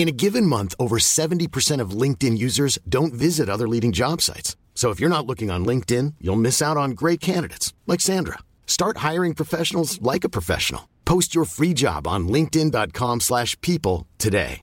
In 0.00 0.08
a 0.08 0.12
given 0.12 0.46
month, 0.46 0.74
over 0.78 0.96
70% 0.96 1.82
of 1.82 1.90
LinkedIn 1.90 2.38
users 2.38 2.78
don't 2.88 3.12
visit 3.12 3.50
other 3.50 3.68
leading 3.68 3.92
job 3.92 4.22
sites. 4.22 4.56
So 4.74 4.88
if 4.88 4.98
you're 4.98 5.16
not 5.16 5.26
looking 5.26 5.50
on 5.50 5.66
LinkedIn, 5.66 6.14
you'll 6.22 6.40
miss 6.40 6.62
out 6.62 6.78
on 6.78 6.92
great 6.92 7.20
candidates 7.20 7.74
like 7.86 8.00
Sandra. 8.00 8.38
Start 8.66 8.96
hiring 9.08 9.34
professionals 9.34 10.00
like 10.00 10.24
a 10.24 10.30
professional. 10.30 10.88
Post 11.04 11.34
your 11.34 11.44
free 11.44 11.74
job 11.74 12.06
on 12.06 12.28
linkedin.com/people 12.28 13.20
slash 13.20 13.60
people 13.60 14.06
today. 14.18 14.60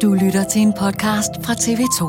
Du 0.00 0.14
lytter 0.14 0.44
til 0.44 0.62
en 0.62 0.72
podcast 0.72 1.30
fra 1.44 1.54
TV2. 1.54 2.02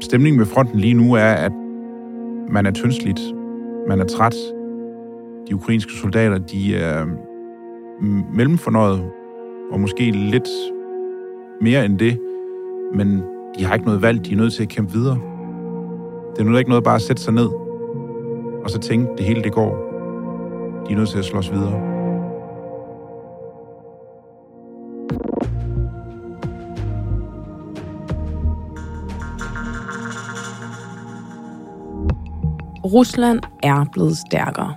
Stemningen 0.00 0.40
ved 0.40 0.46
fronten 0.46 0.80
lige 0.80 0.94
nu 0.94 1.14
er, 1.14 1.34
at 1.34 1.52
man 2.52 2.66
er 2.66 2.70
tyndsligt, 2.70 3.35
man 3.88 4.00
er 4.00 4.04
træt. 4.04 4.36
De 5.48 5.54
ukrainske 5.54 5.92
soldater, 5.92 6.38
de 6.38 6.76
er 6.76 7.04
mm, 8.00 8.24
mellemfornøjet, 8.34 9.10
og 9.70 9.80
måske 9.80 10.10
lidt 10.10 10.48
mere 11.60 11.84
end 11.84 11.98
det, 11.98 12.18
men 12.94 13.22
de 13.58 13.64
har 13.64 13.74
ikke 13.74 13.86
noget 13.86 14.02
valg, 14.02 14.24
de 14.26 14.32
er 14.32 14.36
nødt 14.36 14.52
til 14.52 14.62
at 14.62 14.68
kæmpe 14.68 14.92
videre. 14.92 15.18
Det 16.36 16.42
er 16.42 16.44
nu 16.44 16.56
ikke 16.56 16.70
noget 16.70 16.84
bare 16.84 16.94
at 16.94 17.02
sætte 17.02 17.22
sig 17.22 17.34
ned, 17.34 17.48
og 18.64 18.70
så 18.70 18.78
tænke, 18.78 19.08
det 19.18 19.26
hele 19.26 19.42
det 19.42 19.52
går. 19.52 19.70
De 20.88 20.92
er 20.92 20.96
nødt 20.96 21.08
til 21.08 21.18
at 21.18 21.24
slås 21.24 21.52
videre. 21.52 21.95
Rusland 32.86 33.40
er 33.62 33.84
blevet 33.92 34.16
stærkere. 34.16 34.74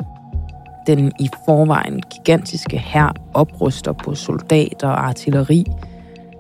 Den 0.88 1.12
i 1.20 1.30
forvejen 1.46 2.02
gigantiske 2.02 2.78
hær 2.78 3.14
opruster 3.34 3.92
på 3.92 4.16
soldater 4.16 4.88
og 4.88 5.08
artilleri. 5.08 5.66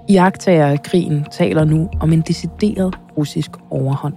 Iagtager 0.09 0.67
af 0.67 0.83
krigen 0.83 1.25
taler 1.31 1.63
nu 1.63 1.89
om 1.99 2.13
en 2.13 2.21
decideret 2.21 2.95
russisk 3.17 3.51
overhånd. 3.69 4.13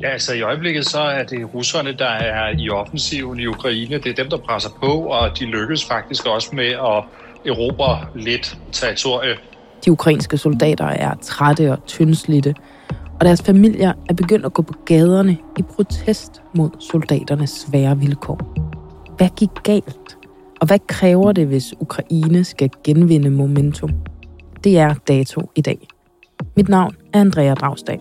Ja, 0.00 0.08
altså 0.08 0.34
i 0.34 0.42
øjeblikket 0.42 0.86
så 0.86 1.00
er 1.00 1.22
det 1.22 1.54
russerne, 1.54 1.92
der 1.92 2.08
er 2.08 2.54
i 2.58 2.70
offensiven 2.70 3.40
i 3.40 3.46
Ukraine. 3.46 3.98
Det 3.98 4.06
er 4.06 4.14
dem, 4.14 4.30
der 4.30 4.36
presser 4.36 4.70
på, 4.82 4.86
og 4.86 5.38
de 5.38 5.44
lykkes 5.44 5.84
faktisk 5.84 6.26
også 6.26 6.48
med 6.52 6.66
at 6.66 7.04
erobre 7.46 8.06
lidt 8.14 8.58
territorie. 8.72 9.34
De 9.84 9.92
ukrainske 9.92 10.38
soldater 10.38 10.86
er 10.86 11.14
trætte 11.22 11.72
og 11.72 11.86
tyndslidte, 11.86 12.54
og 13.20 13.24
deres 13.26 13.42
familier 13.42 13.92
er 14.08 14.14
begyndt 14.14 14.46
at 14.46 14.52
gå 14.52 14.62
på 14.62 14.74
gaderne 14.86 15.38
i 15.58 15.62
protest 15.62 16.42
mod 16.56 16.70
soldaternes 16.80 17.50
svære 17.50 17.98
vilkår. 17.98 18.38
Hvad 19.16 19.28
gik 19.36 19.50
galt? 19.64 20.18
Og 20.60 20.66
hvad 20.66 20.78
kræver 20.88 21.32
det, 21.32 21.46
hvis 21.46 21.74
Ukraine 21.80 22.44
skal 22.44 22.70
genvinde 22.84 23.30
momentum? 23.30 23.90
Det 24.64 24.78
er 24.78 24.94
dato 24.94 25.50
i 25.56 25.60
dag. 25.60 25.88
Mit 26.56 26.68
navn 26.68 26.96
er 27.12 27.20
Andrea 27.20 27.54
Dragsdal. 27.54 28.00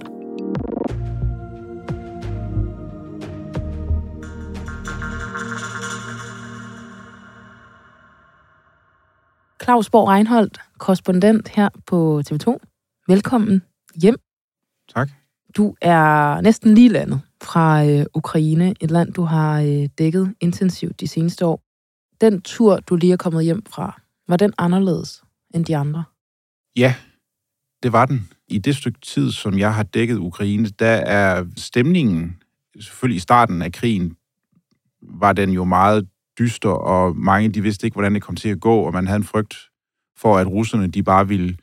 Claus 9.64 9.90
Borg 9.90 10.08
Reinholdt, 10.08 10.59
korrespondent 10.80 11.50
her 11.50 11.70
på 11.88 12.22
TV2. 12.30 12.58
Velkommen 13.08 13.62
hjem. 14.02 14.25
Du 15.58 15.76
er 15.82 16.42
næsten 16.42 16.76
lige 16.76 16.90
landet 16.90 17.22
fra 17.44 17.86
øh, 17.86 18.06
Ukraine, 18.14 18.74
et 18.82 18.92
land, 18.92 19.14
du 19.14 19.22
har 19.22 19.62
øh, 19.62 19.90
dækket 19.98 20.34
intensivt 20.40 21.00
de 21.00 21.08
seneste 21.08 21.46
år. 21.46 21.62
Den 22.22 22.42
tur, 22.42 22.78
du 22.78 22.96
lige 22.96 23.14
er 23.14 23.18
kommet 23.18 23.44
hjem 23.44 23.64
fra, 23.66 24.02
var 24.28 24.38
den 24.38 24.54
anderledes 24.58 25.24
end 25.54 25.66
de 25.66 25.78
andre? 25.78 26.04
Ja, 26.76 26.96
det 27.84 27.94
var 27.94 28.06
den. 28.06 28.30
I 28.48 28.58
det 28.58 28.76
stykke 28.76 29.00
tid, 29.00 29.32
som 29.32 29.60
jeg 29.60 29.76
har 29.76 29.84
dækket 29.84 30.18
Ukraine, 30.18 30.70
der 30.70 30.96
er 30.96 31.46
stemningen, 31.58 32.42
selvfølgelig 32.80 33.18
i 33.18 33.20
starten 33.20 33.62
af 33.62 33.72
krigen, 33.72 34.18
var 35.02 35.34
den 35.34 35.50
jo 35.50 35.64
meget 35.64 36.08
dyster, 36.40 36.70
og 36.70 37.16
mange 37.16 37.50
de 37.50 37.62
vidste 37.62 37.88
ikke, 37.88 37.96
hvordan 37.96 38.14
det 38.14 38.24
kom 38.24 38.36
til 38.36 38.50
at 38.50 38.60
gå, 38.60 38.80
og 38.80 38.94
man 38.94 39.08
havde 39.08 39.18
en 39.18 39.24
frygt 39.24 39.56
for, 40.18 40.38
at 40.38 40.48
russerne 40.48 40.88
de 40.88 41.04
bare 41.04 41.28
ville 41.28 41.58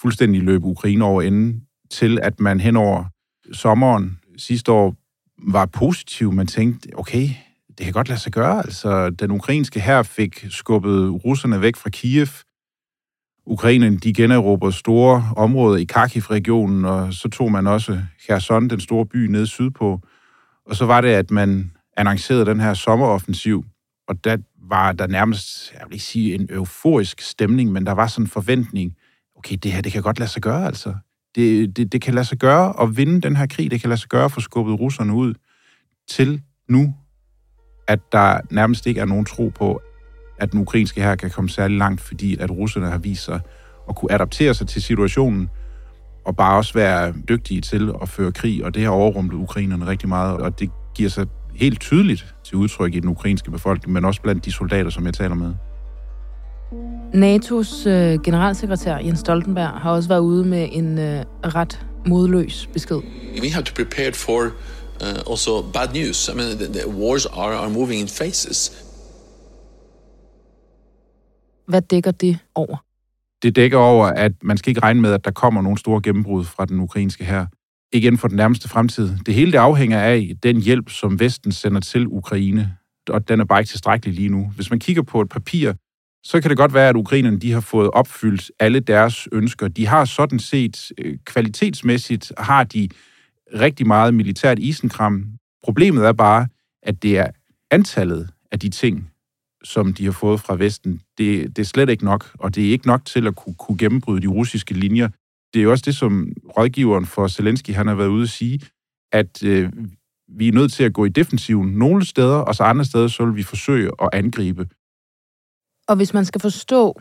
fuldstændig 0.00 0.42
løbe 0.42 0.66
Ukraine 0.66 1.04
over 1.04 1.22
enden, 1.22 1.62
til 1.90 2.18
at 2.22 2.40
man 2.40 2.60
henover 2.60 3.04
sommeren 3.52 4.18
sidste 4.36 4.72
år 4.72 4.94
var 5.38 5.66
positiv. 5.66 6.32
Man 6.32 6.46
tænkte, 6.46 6.88
okay, 6.94 7.28
det 7.68 7.84
kan 7.84 7.92
godt 7.92 8.08
lade 8.08 8.20
sig 8.20 8.32
gøre. 8.32 8.58
Altså, 8.58 9.10
den 9.10 9.30
ukrainske 9.30 9.80
her 9.80 10.02
fik 10.02 10.46
skubbet 10.50 11.24
russerne 11.24 11.60
væk 11.60 11.76
fra 11.76 11.90
Kiev. 11.90 12.28
Ukrainen, 13.46 13.96
de 13.96 14.12
generobrede 14.12 14.72
store 14.72 15.32
områder 15.36 15.76
i 15.76 15.84
Kharkiv-regionen, 15.84 16.84
og 16.84 17.14
så 17.14 17.28
tog 17.28 17.52
man 17.52 17.66
også 17.66 18.00
Kherson, 18.26 18.70
den 18.70 18.80
store 18.80 19.06
by, 19.06 19.26
nede 19.26 19.46
sydpå. 19.46 20.00
Og 20.66 20.76
så 20.76 20.86
var 20.86 21.00
det, 21.00 21.08
at 21.08 21.30
man 21.30 21.72
annoncerede 21.96 22.46
den 22.46 22.60
her 22.60 22.74
sommeroffensiv, 22.74 23.64
og 24.08 24.24
der 24.24 24.36
var 24.62 24.92
der 24.92 25.06
nærmest, 25.06 25.72
jeg 25.72 25.82
vil 25.86 25.94
ikke 25.94 26.04
sige 26.04 26.34
en 26.34 26.48
euforisk 26.50 27.20
stemning, 27.20 27.72
men 27.72 27.86
der 27.86 27.92
var 27.92 28.06
sådan 28.06 28.24
en 28.24 28.28
forventning, 28.28 28.96
okay, 29.36 29.56
det 29.62 29.72
her, 29.72 29.80
det 29.80 29.92
kan 29.92 30.02
godt 30.02 30.18
lade 30.18 30.30
sig 30.30 30.42
gøre, 30.42 30.66
altså. 30.66 30.94
Det, 31.34 31.76
det, 31.76 31.92
det 31.92 32.02
kan 32.02 32.14
lade 32.14 32.24
sig 32.24 32.38
gøre 32.38 32.82
at 32.82 32.96
vinde 32.96 33.20
den 33.20 33.36
her 33.36 33.46
krig, 33.46 33.70
det 33.70 33.80
kan 33.80 33.88
lade 33.88 34.00
sig 34.00 34.08
gøre 34.08 34.24
at 34.24 34.32
få 34.32 34.40
skubbet 34.40 34.80
russerne 34.80 35.14
ud 35.14 35.34
til 36.08 36.42
nu, 36.68 36.94
at 37.88 38.00
der 38.12 38.40
nærmest 38.50 38.86
ikke 38.86 39.00
er 39.00 39.04
nogen 39.04 39.24
tro 39.24 39.48
på, 39.48 39.80
at 40.38 40.52
den 40.52 40.60
ukrainske 40.60 41.02
her 41.02 41.16
kan 41.16 41.30
komme 41.30 41.50
særlig 41.50 41.78
langt, 41.78 42.00
fordi 42.00 42.36
at 42.36 42.50
russerne 42.50 42.86
har 42.86 42.98
vist 42.98 43.24
sig 43.24 43.40
at 43.88 43.96
kunne 43.96 44.12
adaptere 44.12 44.54
sig 44.54 44.68
til 44.68 44.82
situationen, 44.82 45.48
og 46.24 46.36
bare 46.36 46.56
også 46.56 46.74
være 46.74 47.14
dygtige 47.28 47.60
til 47.60 47.92
at 48.02 48.08
føre 48.08 48.32
krig, 48.32 48.64
og 48.64 48.74
det 48.74 48.82
har 48.82 48.90
overrumlet 48.90 49.34
ukrainerne 49.34 49.86
rigtig 49.86 50.08
meget, 50.08 50.36
og 50.36 50.60
det 50.60 50.70
giver 50.94 51.10
sig 51.10 51.26
helt 51.54 51.80
tydeligt 51.80 52.34
til 52.44 52.56
udtryk 52.56 52.94
i 52.94 53.00
den 53.00 53.08
ukrainske 53.08 53.50
befolkning, 53.50 53.92
men 53.92 54.04
også 54.04 54.22
blandt 54.22 54.44
de 54.44 54.52
soldater, 54.52 54.90
som 54.90 55.06
jeg 55.06 55.14
taler 55.14 55.34
med. 55.34 55.54
NATO's 57.14 57.88
øh, 57.88 58.18
generalsekretær 58.24 58.98
Jens 58.98 59.18
Stoltenberg 59.18 59.68
har 59.68 59.90
også 59.90 60.08
været 60.08 60.20
ude 60.20 60.44
med 60.44 60.68
en 60.72 60.98
øh, 60.98 61.24
ret 61.42 61.86
modløs 62.06 62.68
besked. 62.72 62.96
We 63.42 63.50
have 63.50 63.64
to 63.64 63.74
prepare 63.74 64.12
for 64.12 64.42
uh, 64.42 65.30
also 65.30 65.62
bad 65.72 65.88
news. 65.94 66.28
I 66.28 66.36
mean, 66.36 66.58
the, 66.58 66.66
the 66.66 66.88
wars 66.88 67.26
are, 67.26 67.54
are 67.54 67.70
moving 67.70 68.00
in 68.00 68.08
phases. 68.08 68.86
Hvad 71.68 71.82
dækker 71.82 72.10
det 72.10 72.38
over? 72.54 72.76
Det 73.42 73.56
dækker 73.56 73.78
over, 73.78 74.06
at 74.06 74.32
man 74.42 74.56
skal 74.56 74.70
ikke 74.70 74.82
regne 74.82 75.00
med, 75.00 75.12
at 75.12 75.24
der 75.24 75.30
kommer 75.30 75.62
nogle 75.62 75.78
store 75.78 76.00
gennembrud 76.02 76.44
fra 76.44 76.64
den 76.64 76.80
ukrainske 76.80 77.24
her. 77.24 77.46
Inden 77.92 78.18
for 78.18 78.28
den 78.28 78.36
nærmeste 78.36 78.68
fremtid. 78.68 79.10
Det 79.26 79.34
hele 79.34 79.52
det 79.52 79.58
afhænger 79.58 80.00
af 80.00 80.30
den 80.42 80.60
hjælp, 80.62 80.90
som 80.90 81.20
Vesten 81.20 81.52
sender 81.52 81.80
til 81.80 82.06
Ukraine, 82.06 82.76
og 83.10 83.28
den 83.28 83.40
er 83.40 83.44
bare 83.44 83.60
ikke 83.60 83.70
tilstrækkelig 83.70 84.14
lige 84.14 84.28
nu. 84.28 84.52
Hvis 84.56 84.70
man 84.70 84.78
kigger 84.78 85.02
på 85.02 85.20
et 85.20 85.28
papir, 85.28 85.72
så 86.28 86.40
kan 86.40 86.50
det 86.50 86.58
godt 86.58 86.74
være, 86.74 86.88
at 86.88 86.96
ukrainerne 86.96 87.38
de 87.38 87.52
har 87.52 87.60
fået 87.60 87.90
opfyldt 87.90 88.50
alle 88.60 88.80
deres 88.80 89.28
ønsker. 89.32 89.68
De 89.68 89.86
har 89.86 90.04
sådan 90.04 90.38
set 90.38 90.92
øh, 90.98 91.18
kvalitetsmæssigt 91.24 92.32
har 92.38 92.64
de 92.64 92.88
rigtig 93.54 93.86
meget 93.86 94.14
militært 94.14 94.58
isenkram. 94.58 95.26
Problemet 95.62 96.06
er 96.06 96.12
bare, 96.12 96.48
at 96.82 97.02
det 97.02 97.18
er 97.18 97.26
antallet 97.70 98.30
af 98.52 98.58
de 98.58 98.68
ting, 98.68 99.10
som 99.64 99.94
de 99.94 100.04
har 100.04 100.12
fået 100.12 100.40
fra 100.40 100.56
Vesten, 100.56 101.00
det, 101.18 101.56
det 101.56 101.62
er 101.62 101.66
slet 101.66 101.88
ikke 101.88 102.04
nok, 102.04 102.30
og 102.38 102.54
det 102.54 102.66
er 102.66 102.70
ikke 102.70 102.86
nok 102.86 103.04
til 103.04 103.26
at 103.26 103.36
kunne, 103.36 103.54
kunne 103.54 103.78
gennembryde 103.78 104.22
de 104.22 104.26
russiske 104.26 104.74
linjer. 104.74 105.08
Det 105.54 105.60
er 105.60 105.64
jo 105.64 105.70
også 105.70 105.84
det, 105.86 105.96
som 105.96 106.32
rådgiveren 106.58 107.06
for 107.06 107.28
Zelensky 107.28 107.70
han 107.70 107.86
har 107.86 107.94
været 107.94 108.08
ude 108.08 108.22
at 108.22 108.28
sige, 108.28 108.60
at 109.12 109.42
øh, 109.44 109.72
vi 110.28 110.48
er 110.48 110.52
nødt 110.52 110.72
til 110.72 110.84
at 110.84 110.92
gå 110.92 111.04
i 111.04 111.08
defensiven 111.08 111.68
nogle 111.68 112.04
steder, 112.04 112.36
og 112.36 112.54
så 112.54 112.62
andre 112.62 112.84
steder, 112.84 113.08
så 113.08 113.24
vil 113.24 113.36
vi 113.36 113.42
forsøge 113.42 113.90
at 114.02 114.08
angribe. 114.12 114.66
Og 115.88 115.96
hvis 115.96 116.14
man 116.14 116.24
skal 116.24 116.40
forstå 116.40 117.00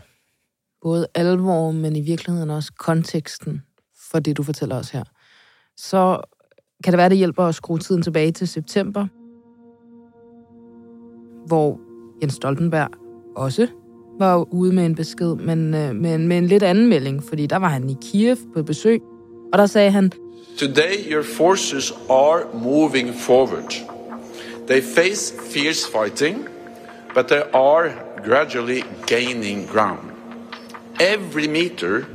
både 0.81 1.07
alvor, 1.15 1.71
men 1.71 1.95
i 1.95 2.01
virkeligheden 2.01 2.49
også 2.49 2.71
konteksten 2.77 3.61
for 4.11 4.19
det, 4.19 4.37
du 4.37 4.43
fortæller 4.43 4.75
os 4.75 4.89
her, 4.89 5.03
så 5.77 6.21
kan 6.83 6.93
det 6.93 6.97
være, 6.97 7.09
det 7.09 7.17
hjælper 7.17 7.43
at 7.43 7.55
skrue 7.55 7.79
tiden 7.79 8.01
tilbage 8.01 8.31
til 8.31 8.47
september, 8.47 9.07
hvor 11.47 11.79
Jens 12.21 12.33
Stoltenberg 12.33 12.89
også 13.35 13.67
var 14.19 14.53
ude 14.53 14.73
med 14.75 14.85
en 14.85 14.95
besked, 14.95 15.35
men 15.35 15.73
øh, 15.73 15.95
med, 15.95 16.17
med 16.17 16.37
en 16.37 16.47
lidt 16.47 16.63
anden 16.63 16.87
melding, 16.89 17.23
fordi 17.23 17.45
der 17.45 17.57
var 17.57 17.69
han 17.69 17.89
i 17.89 17.95
Kiev 18.01 18.37
på 18.53 18.63
besøg, 18.63 19.01
og 19.53 19.59
der 19.59 19.65
sagde 19.65 19.91
han, 19.91 20.11
Today 20.57 21.11
your 21.11 21.23
forces 21.23 21.93
are 22.09 22.41
moving 22.53 23.15
forward. 23.15 23.73
They 24.67 24.81
face 24.81 25.33
fierce 25.53 25.91
fighting, 25.91 26.47
but 27.15 27.27
they 27.27 27.41
are 27.53 27.91
gradually 28.25 28.83
gaining 29.07 29.67
ground. 29.67 30.11
Every 30.99 31.47
meter 31.47 32.05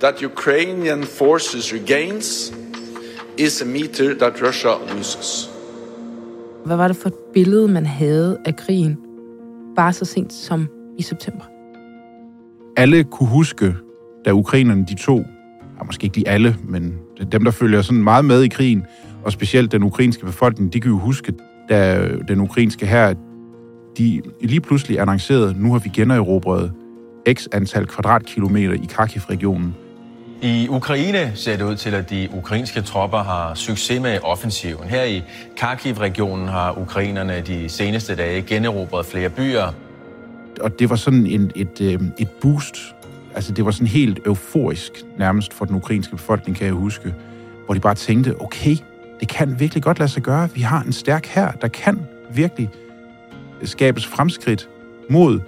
that 0.00 0.22
Ukrainian 0.22 1.04
forces 1.04 1.72
regains 1.72 2.52
is 3.38 3.62
a 3.62 3.64
meter 3.64 4.14
that 4.18 4.42
Russia 4.42 4.72
loses. 4.94 5.50
Hvad 6.64 6.76
var 6.76 6.88
det 6.88 6.96
for 6.96 7.08
et 7.08 7.14
billede, 7.34 7.68
man 7.68 7.86
havde 7.86 8.38
af 8.44 8.56
krigen, 8.56 8.98
bare 9.76 9.92
så 9.92 10.04
sent 10.04 10.32
som 10.32 10.68
i 10.98 11.02
september? 11.02 11.44
Alle 12.76 13.04
kunne 13.04 13.28
huske, 13.28 13.74
da 14.24 14.32
ukrainerne 14.32 14.86
de 14.88 14.94
to, 14.94 15.16
ja, 15.78 15.84
måske 15.86 16.04
ikke 16.04 16.14
de 16.14 16.28
alle, 16.28 16.56
men 16.68 16.98
dem, 17.32 17.44
der 17.44 17.50
følger 17.50 17.82
sådan 17.82 18.02
meget 18.04 18.24
med 18.24 18.42
i 18.42 18.48
krigen, 18.48 18.84
og 19.24 19.32
specielt 19.32 19.72
den 19.72 19.82
ukrainske 19.82 20.26
befolkning, 20.26 20.72
de 20.72 20.80
kan 20.80 20.90
jo 20.90 20.98
huske, 20.98 21.32
da 21.68 22.08
den 22.28 22.40
ukrainske 22.40 22.86
her, 22.86 23.14
de 23.98 24.22
lige 24.40 24.60
pludselig 24.60 25.00
annoncerede, 25.00 25.54
nu 25.62 25.72
har 25.72 25.78
vi 25.78 25.88
generobret 25.88 26.72
x 27.32 27.46
antal 27.52 27.86
kvadratkilometer 27.86 28.74
i 28.74 28.86
Kharkiv-regionen. 28.88 29.74
I 30.42 30.68
Ukraine 30.70 31.32
ser 31.34 31.56
det 31.56 31.64
ud 31.64 31.76
til, 31.76 31.94
at 31.94 32.10
de 32.10 32.28
ukrainske 32.32 32.80
tropper 32.80 33.18
har 33.18 33.54
succes 33.54 34.02
med 34.02 34.18
offensiven. 34.22 34.88
Her 34.88 35.04
i 35.04 35.22
Kharkiv-regionen 35.56 36.48
har 36.48 36.78
ukrainerne 36.78 37.40
de 37.46 37.68
seneste 37.68 38.14
dage 38.14 38.42
generobret 38.42 39.06
flere 39.06 39.28
byer. 39.28 39.74
Og 40.60 40.78
det 40.78 40.90
var 40.90 40.96
sådan 40.96 41.26
en, 41.26 41.50
et, 41.56 41.80
øh, 41.80 42.00
et 42.18 42.28
boost. 42.30 42.76
Altså 43.34 43.52
det 43.52 43.64
var 43.64 43.70
sådan 43.70 43.86
helt 43.86 44.18
euforisk 44.26 44.92
nærmest 45.18 45.54
for 45.54 45.64
den 45.64 45.76
ukrainske 45.76 46.16
befolkning, 46.16 46.56
kan 46.56 46.66
jeg 46.66 46.74
huske. 46.74 47.14
Hvor 47.64 47.74
de 47.74 47.80
bare 47.80 47.94
tænkte, 47.94 48.34
okay, 48.40 48.76
det 49.20 49.28
kan 49.28 49.60
virkelig 49.60 49.82
godt 49.82 49.98
lade 49.98 50.10
sig 50.10 50.22
gøre. 50.22 50.48
Vi 50.54 50.60
har 50.60 50.82
en 50.82 50.92
stærk 50.92 51.26
her, 51.26 51.52
der 51.52 51.68
kan 51.68 52.00
virkelig 52.34 52.70
skabes 53.68 54.06
fremskridt 54.06 54.68
mod 55.10 55.40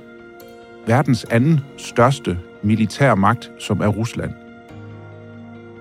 verdens 0.86 1.24
anden 1.30 1.60
største 1.76 2.38
militære 2.62 3.16
magt, 3.16 3.50
som 3.58 3.80
er 3.80 3.88
Rusland. 3.88 4.30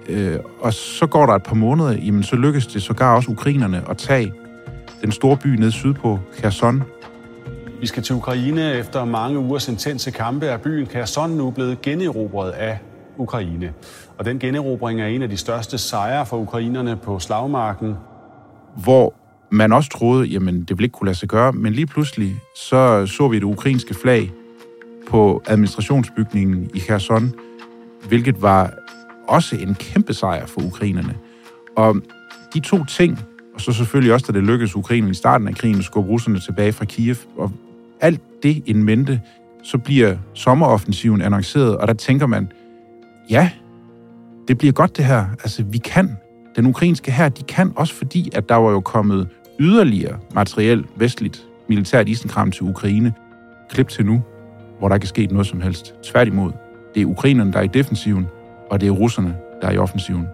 Øh, 0.10 0.40
og 0.62 0.74
så 0.74 1.08
går 1.08 1.26
der 1.26 1.34
et 1.34 1.44
par 1.44 1.56
måneder, 1.56 1.92
jamen 1.92 2.24
så 2.24 2.36
lykkes 2.36 2.68
det 2.68 2.82
sågar 2.82 3.16
også 3.16 3.32
ukrainerne 3.32 3.84
at 3.90 3.98
tage 3.98 4.34
den 5.02 5.12
store 5.12 5.38
by 5.38 5.48
ned 5.48 5.72
sydpå, 5.72 6.20
Kherson. 6.38 6.84
Vi 7.80 7.88
skal 7.88 8.04
til 8.04 8.16
Ukraine. 8.16 8.74
Efter 8.74 9.06
mange 9.06 9.40
ugers 9.40 9.68
intense 9.68 10.12
kampe 10.12 10.46
er 10.46 10.58
byen 10.58 10.86
Kherson 10.86 11.30
nu 11.30 11.52
blevet 11.52 11.82
generobret 11.82 12.52
af 12.52 12.80
Ukraine. 13.18 13.74
Og 14.18 14.26
den 14.26 14.40
generobring 14.40 15.02
er 15.02 15.08
en 15.08 15.22
af 15.22 15.30
de 15.30 15.38
største 15.38 15.78
sejre 15.78 16.26
for 16.26 16.38
ukrainerne 16.38 16.96
på 16.96 17.20
slagmarken. 17.20 17.96
Hvor 18.84 19.14
man 19.50 19.74
også 19.74 19.90
troede, 19.90 20.26
jamen 20.28 20.60
det 20.60 20.70
ville 20.70 20.84
ikke 20.84 20.94
kunne 20.94 21.06
lade 21.06 21.18
sig 21.18 21.30
gøre, 21.30 21.52
men 21.52 21.74
lige 21.74 21.86
pludselig 21.86 22.36
så 22.56 23.06
så 23.08 23.28
vi 23.28 23.36
det 23.36 23.44
ukrainske 23.44 23.94
flag 23.94 24.32
på 25.08 25.44
administrationsbygningen 25.48 26.70
i 26.74 26.80
Kherson, 26.80 27.34
hvilket 28.08 28.42
var 28.42 28.74
også 29.28 29.56
en 29.56 29.76
kæmpe 29.76 30.14
sejr 30.14 30.46
for 30.46 30.62
ukrainerne. 30.62 31.18
Og 31.76 31.96
de 32.54 32.60
to 32.60 32.86
ting, 32.86 33.20
og 33.54 33.62
så 33.62 33.74
selvfølgelig 33.74 34.14
også, 34.14 34.26
da 34.32 34.38
det 34.38 34.48
lykkedes 34.48 34.76
Ukraine 34.76 35.10
i 35.10 35.14
starten 35.14 35.48
af 35.48 35.56
krigen 35.56 35.78
at 35.78 35.84
skubbe 35.84 36.10
russerne 36.10 36.40
tilbage 36.40 36.74
fra 36.74 36.86
Kiev, 36.86 37.16
og 37.38 37.52
alt 38.02 38.22
det 38.44 38.64
en 38.66 38.84
mente, 38.84 39.22
så 39.64 39.78
bliver 39.78 40.18
sommeroffensiven 40.34 41.22
annonceret, 41.22 41.78
og 41.78 41.88
der 41.88 41.94
tænker 41.94 42.28
man, 42.28 42.52
ja, 43.30 43.50
det 44.48 44.58
bliver 44.58 44.74
godt 44.74 44.98
det 44.98 45.06
her. 45.06 45.26
Altså, 45.44 45.64
vi 45.64 45.78
kan. 45.78 46.18
Den 46.56 46.66
ukrainske 46.66 47.12
her, 47.12 47.30
de 47.30 47.44
kan 47.44 47.74
også 47.76 47.94
fordi, 47.94 48.30
at 48.34 48.50
der 48.50 48.56
var 48.56 48.72
jo 48.72 48.82
kommet 48.82 49.30
yderligere 49.60 50.20
materiel, 50.34 50.86
vestligt, 50.96 51.48
militært 51.70 52.10
isenkram 52.10 52.52
til 52.52 52.64
Ukraine. 52.64 53.14
Klip 53.70 53.88
til 53.88 54.06
nu, 54.06 54.24
hvor 54.80 54.88
der 54.88 54.96
ikke 54.96 55.06
er 55.06 55.08
sket 55.08 55.32
noget 55.32 55.48
som 55.48 55.62
helst. 55.62 55.94
Tværtimod, 56.04 56.52
det 56.96 57.02
er 57.02 57.06
ukrainerne, 57.06 57.54
der 57.54 57.60
er 57.60 57.64
i 57.64 57.68
defensiven, 57.68 58.26
og 58.72 58.82
det 58.82 58.88
er 58.88 58.92
russerne, 58.92 59.38
der 59.62 59.68
er 59.68 59.72
i 59.72 59.78
offensiven. 59.78 60.26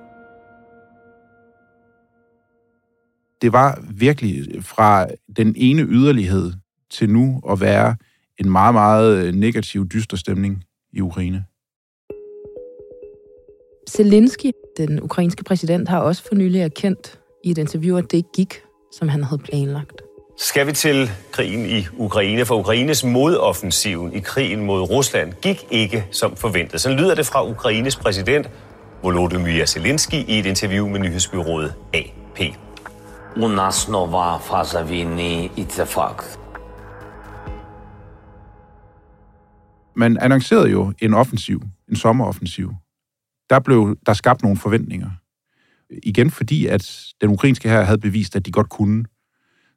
Det 3.42 3.54
var 3.54 3.80
virkelig 3.90 4.64
fra 4.64 5.08
den 5.38 5.54
ene 5.58 5.82
yderlighed 5.82 6.54
til 6.90 7.10
nu 7.10 7.42
at 7.50 7.62
være 7.62 7.96
en 8.38 8.50
meget, 8.50 8.74
meget 8.74 9.26
øh, 9.26 9.34
negativ, 9.34 9.88
dyster 9.88 10.18
stemning 10.18 10.64
i 10.94 11.02
Ukraine. 11.02 11.46
Zelensky, 13.91 14.50
den 14.77 15.03
ukrainske 15.03 15.44
præsident, 15.44 15.88
har 15.88 16.00
også 16.00 16.23
for 16.29 16.35
nylig 16.35 16.61
erkendt 16.61 17.19
i 17.44 17.50
et 17.50 17.59
interview, 17.59 17.97
at 17.97 18.05
det 18.11 18.17
ikke 18.17 18.33
gik, 18.35 18.61
som 18.93 19.09
han 19.09 19.25
havde 19.25 19.43
planlagt. 19.43 20.03
Skal 20.38 20.67
vi 20.67 20.73
til 20.73 21.11
krigen 21.33 21.67
i 21.67 21.87
Ukraine, 21.99 22.44
for 22.44 22.55
Ukraines 22.55 23.05
modoffensiven 23.05 24.12
i 24.12 24.21
krigen 24.21 24.67
mod 24.67 24.81
Rusland 24.81 25.33
gik 25.43 25.67
ikke 25.71 26.06
som 26.11 26.37
forventet. 26.37 26.81
Så 26.81 26.91
lyder 26.91 27.15
det 27.15 27.27
fra 27.27 27.49
Ukraines 27.49 27.97
præsident 27.97 28.50
Volodymyr 29.03 29.65
Zelensky 29.65 30.15
i 30.15 30.38
et 30.38 30.47
interview 30.47 30.88
med 30.88 31.00
nyhedsbyrået 31.00 31.75
AP. 31.94 32.38
У 33.37 33.49
нас 33.49 33.88
нова 33.88 34.38
фаза 34.38 34.83
війни, 34.83 35.50
і 35.56 35.65
це 35.65 35.85
факт. 35.85 36.38
Man 39.97 40.19
annoncerede 40.21 40.71
jo 40.71 40.93
en 41.02 41.14
offensiv, 41.14 41.62
en 41.88 41.97
sommeroffensiv. 41.97 42.71
der 43.51 43.60
blev 43.60 43.98
der 44.05 44.13
skabt 44.13 44.43
nogle 44.43 44.58
forventninger. 44.58 45.10
Igen 46.03 46.31
fordi, 46.31 46.65
at 46.65 46.98
den 47.22 47.29
ukrainske 47.29 47.70
her 47.70 47.81
havde 47.81 47.98
bevist, 47.98 48.36
at 48.36 48.46
de 48.46 48.51
godt 48.51 48.70
kunne. 48.70 49.05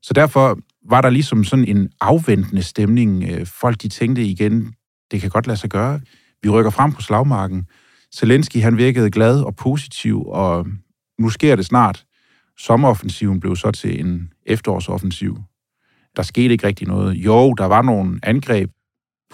Så 0.03 0.15
derfor 0.15 0.59
var 0.89 1.01
der 1.01 1.11
ligesom 1.11 1.45
sådan 1.45 1.65
en 1.65 1.89
afventende 2.01 2.63
stemning. 2.63 3.25
Øh, 3.25 3.47
folk 3.47 3.83
de 3.83 3.89
tænkte 3.89 4.25
igen, 4.25 4.75
det 5.11 5.21
kan 5.21 5.31
godt 5.31 5.47
lade 5.47 5.59
sig 5.59 5.71
gøre. 5.71 6.01
Vi 6.43 6.49
rykker 6.49 6.71
frem 6.71 6.93
på 6.93 7.03
slagmarken. 7.03 7.67
Zelensky 8.15 8.57
han 8.57 8.77
virkede 8.77 9.11
glad 9.11 9.41
og 9.41 9.57
positiv, 9.57 10.23
og 10.27 10.67
nu 11.19 11.31
sker 11.31 11.57
det 11.57 11.67
snart. 11.67 12.05
Sommeroffensiven 12.59 13.41
blev 13.41 13.57
så 13.57 13.71
til 13.71 14.01
en 14.01 14.33
efterårsoffensiv. 14.47 15.39
Der 16.17 16.23
skete 16.23 16.53
ikke 16.53 16.67
rigtig 16.67 16.89
noget. 16.89 17.15
Jo, 17.15 17.55
der 17.55 17.65
var 17.65 17.83
nogle 17.83 18.21
angreb 18.23 18.71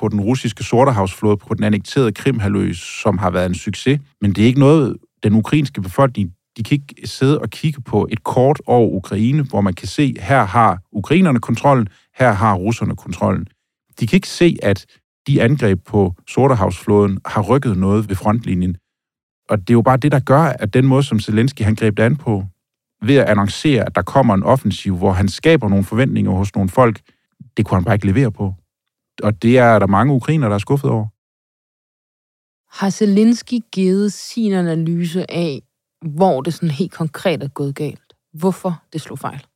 på 0.01 0.09
den 0.09 0.21
russiske 0.21 0.65
Sortehavsflåde, 0.65 1.37
på 1.37 1.55
den 1.55 1.65
annekterede 1.65 2.13
Krimhalø, 2.13 2.73
som 2.73 3.19
har 3.19 3.31
været 3.31 3.47
en 3.47 3.55
succes, 3.55 4.01
men 4.21 4.33
det 4.33 4.43
er 4.43 4.47
ikke 4.47 4.61
noget, 4.61 4.97
den 5.23 5.35
ukrainske 5.35 5.83
befolkning 5.83 6.33
de 6.57 6.63
kan 6.63 6.75
ikke 6.75 7.09
sidde 7.09 7.39
og 7.39 7.51
kigge 7.51 7.81
på 7.81 8.09
et 8.11 8.25
kort 8.25 8.61
over 8.67 8.89
Ukraine, 8.89 9.43
hvor 9.43 9.61
man 9.61 9.75
kan 9.75 9.89
se, 9.89 10.15
her 10.21 10.45
har 10.45 10.79
ukrainerne 10.93 11.41
kontrollen, 11.41 11.89
her 12.19 12.33
har 12.33 12.55
russerne 12.55 12.97
kontrollen. 12.97 13.47
De 14.01 14.07
kan 14.07 14.17
ikke 14.17 14.29
se, 14.29 14.57
at 14.63 14.87
de 15.27 15.43
angreb 15.43 15.85
på 15.87 16.15
Sortehavsflåden 16.29 17.19
har 17.27 17.43
rykket 17.43 17.77
noget 17.77 18.09
ved 18.09 18.17
frontlinjen. 18.17 18.77
Og 19.49 19.59
det 19.59 19.71
er 19.71 19.75
jo 19.75 19.83
bare 19.83 19.97
det, 19.97 20.13
der 20.13 20.21
gør, 20.21 20.43
at 20.43 20.75
den 20.75 20.87
måde, 20.87 21.03
som 21.03 21.21
Zelensky 21.21 21.63
han 21.63 21.75
greb 21.75 21.97
det 21.97 22.03
an 22.03 22.17
på, 22.17 22.45
ved 23.03 23.17
at 23.17 23.29
annoncere, 23.29 23.87
at 23.87 23.95
der 23.95 24.03
kommer 24.03 24.35
en 24.35 24.43
offensiv, 24.43 24.97
hvor 24.97 25.13
han 25.13 25.29
skaber 25.29 25.69
nogle 25.69 25.85
forventninger 25.85 26.31
hos 26.31 26.55
nogle 26.55 26.69
folk, 26.69 27.01
det 27.57 27.67
kunne 27.67 27.77
han 27.77 27.85
bare 27.85 27.95
ikke 27.95 28.07
levere 28.07 28.33
på. 28.33 28.55
Og 29.23 29.43
det 29.43 29.59
er 29.59 29.79
der 29.79 29.87
mange 29.87 30.15
ukrainer, 30.15 30.49
der 30.49 30.55
er 30.55 30.59
skuffet 30.59 30.91
over. 30.91 31.07
Har 32.79 32.91
Zelensky 32.91 33.59
givet 33.73 34.13
sin 34.13 34.53
analyse 34.53 35.31
af, 35.31 35.63
hvor 36.15 36.41
det 36.41 36.55
sådan 36.55 36.71
helt 36.71 36.93
konkret 36.93 37.43
er 37.43 37.49
gået 37.49 37.75
galt? 37.75 38.15
Hvorfor 38.33 38.83
det 38.93 39.01
slog 39.01 39.19
fejl? 39.19 39.47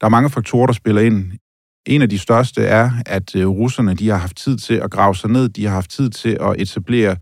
Der 0.00 0.06
er 0.06 0.10
mange 0.10 0.30
faktorer, 0.30 0.66
der 0.66 0.72
spiller 0.72 1.02
ind. 1.02 1.32
En 1.86 2.02
af 2.02 2.08
de 2.08 2.18
største 2.18 2.62
er, 2.62 2.90
at 3.06 3.36
øh, 3.36 3.48
russerne 3.48 3.94
de 3.94 4.08
har 4.08 4.16
haft 4.16 4.36
tid 4.36 4.56
til 4.56 4.74
at 4.74 4.90
grave 4.90 5.14
sig 5.14 5.30
ned. 5.30 5.48
De 5.48 5.66
har 5.66 5.74
haft 5.74 5.90
tid 5.90 6.10
til 6.10 6.38
at 6.40 6.60
etablere 6.60 7.16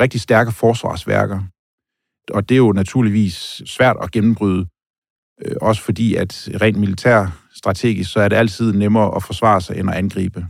rigtig 0.00 0.20
stærke 0.20 0.52
forsvarsværker. 0.52 1.42
Og 2.30 2.48
det 2.48 2.54
er 2.54 2.58
jo 2.58 2.72
naturligvis 2.72 3.62
svært 3.66 3.96
at 4.02 4.10
gennembryde. 4.10 4.66
Øh, 5.44 5.56
også 5.60 5.82
fordi, 5.82 6.14
at 6.14 6.48
rent 6.60 6.78
militær 6.78 7.26
strategisk, 7.54 8.12
så 8.12 8.20
er 8.20 8.28
det 8.28 8.36
altid 8.36 8.72
nemmere 8.72 9.16
at 9.16 9.22
forsvare 9.22 9.60
sig 9.60 9.76
end 9.78 9.90
at 9.90 9.96
angribe. 9.96 10.46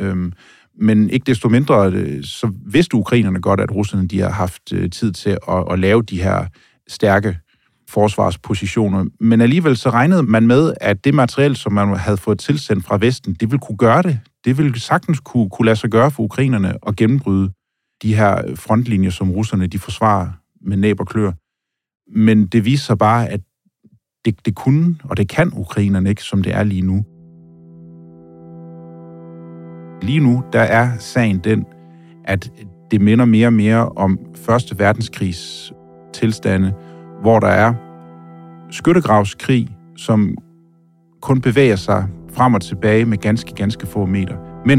Øhm, 0.00 0.32
men 0.78 1.10
ikke 1.10 1.24
desto 1.24 1.48
mindre, 1.48 1.92
øh, 1.92 2.24
så 2.24 2.52
vidste 2.66 2.94
ukrainerne 2.94 3.40
godt, 3.40 3.60
at 3.60 3.74
russerne 3.74 4.08
de 4.08 4.20
har 4.20 4.30
haft 4.30 4.72
øh, 4.72 4.90
tid 4.90 5.12
til 5.12 5.30
at, 5.48 5.64
at 5.70 5.78
lave 5.78 6.02
de 6.02 6.22
her 6.22 6.46
stærke 6.88 7.38
forsvarspositioner. 7.88 9.04
Men 9.20 9.40
alligevel 9.40 9.76
så 9.76 9.90
regnede 9.90 10.22
man 10.22 10.46
med, 10.46 10.74
at 10.80 11.04
det 11.04 11.14
materiel, 11.14 11.56
som 11.56 11.72
man 11.72 11.96
havde 11.96 12.16
fået 12.16 12.38
tilsendt 12.38 12.84
fra 12.84 12.98
Vesten, 13.00 13.34
det 13.34 13.50
ville 13.50 13.60
kunne 13.60 13.78
gøre 13.78 14.02
det. 14.02 14.20
Det 14.44 14.58
ville 14.58 14.80
sagtens 14.80 15.20
kunne, 15.20 15.50
kunne 15.50 15.66
lade 15.66 15.76
sig 15.76 15.90
gøre 15.90 16.10
for 16.10 16.22
ukrainerne 16.22 16.74
at 16.86 16.96
gennembryde 16.96 17.52
de 18.02 18.14
her 18.14 18.54
frontlinjer, 18.54 19.10
som 19.10 19.30
russerne 19.30 19.66
de 19.66 19.78
forsvarer 19.78 20.28
med 20.60 20.76
næb 20.76 21.00
og 21.00 21.06
klør. 21.06 21.32
Men 22.18 22.46
det 22.46 22.64
viser 22.64 22.84
sig 22.84 22.98
bare, 22.98 23.28
at 23.28 23.40
det, 24.24 24.46
det 24.46 24.54
kunne, 24.54 24.96
og 25.04 25.16
det 25.16 25.28
kan 25.28 25.50
ukrainerne 25.54 26.10
ikke, 26.10 26.22
som 26.22 26.42
det 26.42 26.54
er 26.54 26.64
lige 26.64 26.82
nu. 26.82 27.04
Lige 30.02 30.20
nu, 30.20 30.42
der 30.52 30.60
er 30.60 30.90
sagen 30.98 31.38
den, 31.38 31.64
at 32.24 32.50
det 32.90 33.00
minder 33.00 33.24
mere 33.24 33.46
og 33.46 33.52
mere 33.52 33.88
om 33.88 34.18
Første 34.34 34.78
Verdenskrigs 34.78 35.72
tilstande, 36.12 36.72
hvor 37.22 37.40
der 37.40 37.46
er 37.46 37.74
skyttegravskrig, 38.70 39.68
som 39.96 40.34
kun 41.22 41.40
bevæger 41.40 41.76
sig 41.76 42.06
frem 42.32 42.54
og 42.54 42.60
tilbage 42.60 43.04
med 43.04 43.18
ganske, 43.18 43.54
ganske 43.54 43.86
få 43.86 44.06
meter. 44.06 44.36
Men 44.66 44.78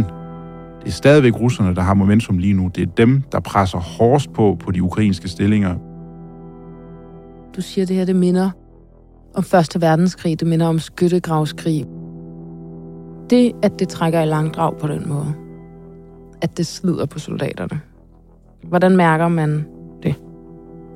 det 0.80 0.88
er 0.88 0.92
stadigvæk 0.92 1.40
russerne, 1.40 1.76
der 1.76 1.82
har 1.82 1.94
momentum 1.94 2.38
lige 2.38 2.54
nu. 2.54 2.72
Det 2.76 2.82
er 2.90 2.92
dem, 2.92 3.22
der 3.32 3.40
presser 3.40 3.78
hårdest 3.78 4.34
på 4.34 4.58
på 4.60 4.72
de 4.72 4.84
ukrainske 4.84 5.28
stillinger. 5.28 5.76
Du 7.56 7.62
siger, 7.62 7.86
det 7.86 7.96
her 7.96 8.06
det 8.06 8.16
minder 8.16 8.50
om 9.36 9.44
Første 9.44 9.82
Verdenskrig, 9.82 10.40
det 10.40 10.48
minder 10.48 10.68
om 10.68 10.80
skyttegravskrig. 10.80 11.86
Det, 13.32 13.52
at 13.64 13.80
det 13.80 13.90
trækker 13.90 14.22
i 14.22 14.26
langdrag 14.26 14.78
på 14.78 14.88
den 14.88 15.10
måde, 15.10 15.34
at 16.42 16.58
det 16.58 16.68
slider 16.68 17.06
på 17.06 17.20
soldaterne. 17.20 17.82
Hvordan 18.64 18.98
mærker 18.98 19.28
man 19.28 19.68
det 20.04 20.16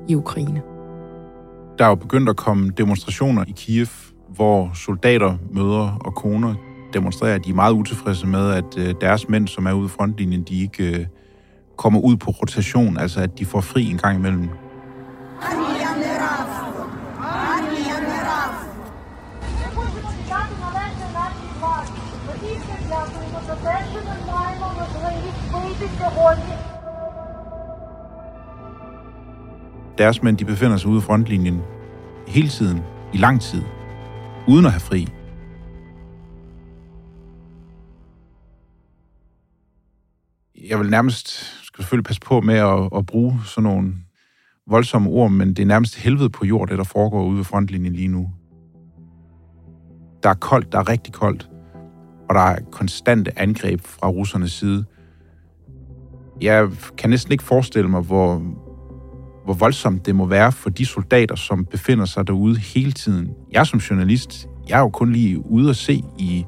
i 0.08 0.14
Ukraine? 0.14 0.62
Der 1.78 1.84
er 1.84 1.88
jo 1.88 1.94
begyndt 1.94 2.28
at 2.28 2.36
komme 2.36 2.70
demonstrationer 2.70 3.44
i 3.48 3.52
Kiev, 3.56 3.86
hvor 4.28 4.70
soldater, 4.74 5.36
mødre 5.50 5.98
og 6.00 6.14
koner 6.14 6.54
demonstrerer, 6.92 7.34
at 7.34 7.44
de 7.44 7.50
er 7.50 7.54
meget 7.54 7.72
utilfredse 7.72 8.26
med, 8.26 8.50
at 8.50 8.78
øh, 8.78 8.94
deres 9.00 9.28
mænd, 9.28 9.48
som 9.48 9.66
er 9.66 9.72
ude 9.72 9.86
i 9.86 9.88
frontlinjen, 9.88 10.42
de 10.42 10.62
ikke 10.62 10.98
øh, 10.98 11.06
kommer 11.76 12.00
ud 12.00 12.16
på 12.16 12.30
rotation, 12.30 12.98
altså 12.98 13.20
at 13.20 13.38
de 13.38 13.44
får 13.44 13.60
fri 13.60 13.84
en 13.84 13.98
gang 13.98 14.18
imellem. 14.18 14.48
Deres 29.98 30.22
mænd, 30.22 30.38
de 30.38 30.44
befinder 30.44 30.76
sig 30.76 30.90
ude 30.90 30.98
i 30.98 31.02
frontlinjen 31.02 31.60
hele 32.28 32.48
tiden, 32.48 32.82
i 33.14 33.16
lang 33.16 33.40
tid, 33.40 33.62
uden 34.48 34.66
at 34.66 34.72
have 34.72 34.80
fri. 34.80 35.08
Jeg 40.68 40.78
vil 40.78 40.90
nærmest, 40.90 41.28
skal 41.64 41.82
selvfølgelig 41.82 42.04
passe 42.04 42.20
på 42.20 42.40
med 42.40 42.54
at, 42.54 42.88
at 42.96 43.06
bruge 43.06 43.40
sådan 43.44 43.70
nogle 43.70 43.94
voldsomme 44.66 45.10
ord, 45.10 45.30
men 45.30 45.48
det 45.48 45.58
er 45.58 45.66
nærmest 45.66 45.96
helvede 45.96 46.30
på 46.30 46.44
jord, 46.44 46.68
det 46.68 46.78
der 46.78 46.84
foregår 46.84 47.24
ude 47.24 47.36
ved 47.36 47.44
frontlinjen 47.44 47.92
lige 47.92 48.08
nu. 48.08 48.30
Der 50.22 50.28
er 50.28 50.34
koldt, 50.34 50.72
der 50.72 50.78
er 50.78 50.88
rigtig 50.88 51.12
koldt, 51.12 51.50
og 52.28 52.34
der 52.34 52.40
er 52.40 52.58
konstante 52.72 53.38
angreb 53.38 53.80
fra 53.80 54.08
russernes 54.08 54.52
side. 54.52 54.84
Jeg 56.40 56.68
kan 56.98 57.10
næsten 57.10 57.32
ikke 57.32 57.44
forestille 57.44 57.90
mig, 57.90 58.00
hvor, 58.00 58.42
hvor 59.44 59.54
voldsomt 59.54 60.06
det 60.06 60.14
må 60.14 60.26
være 60.26 60.52
for 60.52 60.70
de 60.70 60.86
soldater, 60.86 61.34
som 61.34 61.64
befinder 61.64 62.04
sig 62.04 62.26
derude 62.26 62.58
hele 62.58 62.92
tiden. 62.92 63.30
Jeg 63.52 63.66
som 63.66 63.78
journalist, 63.78 64.48
jeg 64.68 64.76
er 64.76 64.80
jo 64.80 64.88
kun 64.88 65.12
lige 65.12 65.50
ude 65.50 65.70
at 65.70 65.76
se 65.76 66.02
i, 66.18 66.44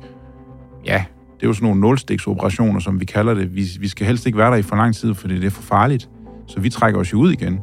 ja, 0.87 1.05
det 1.37 1.43
er 1.43 1.49
jo 1.49 1.53
sådan 1.53 1.67
nogle 1.67 1.81
nulstiksoperationer, 1.81 2.81
som 2.81 3.01
vi 3.01 3.05
kalder 3.05 3.35
det. 3.35 3.57
Vi, 3.57 3.67
vi 3.81 3.89
skal 3.89 4.07
helst 4.07 4.27
ikke 4.27 4.39
være 4.39 4.51
der 4.51 4.57
i 4.57 4.63
for 4.63 4.77
lang 4.77 4.95
tid, 4.95 5.15
fordi 5.15 5.35
det 5.35 5.45
er 5.45 5.51
for 5.51 5.63
farligt. 5.63 6.09
Så 6.47 6.61
vi 6.61 6.71
trækker 6.71 7.01
os 7.01 7.13
jo 7.13 7.19
ud 7.19 7.33
igen. 7.33 7.61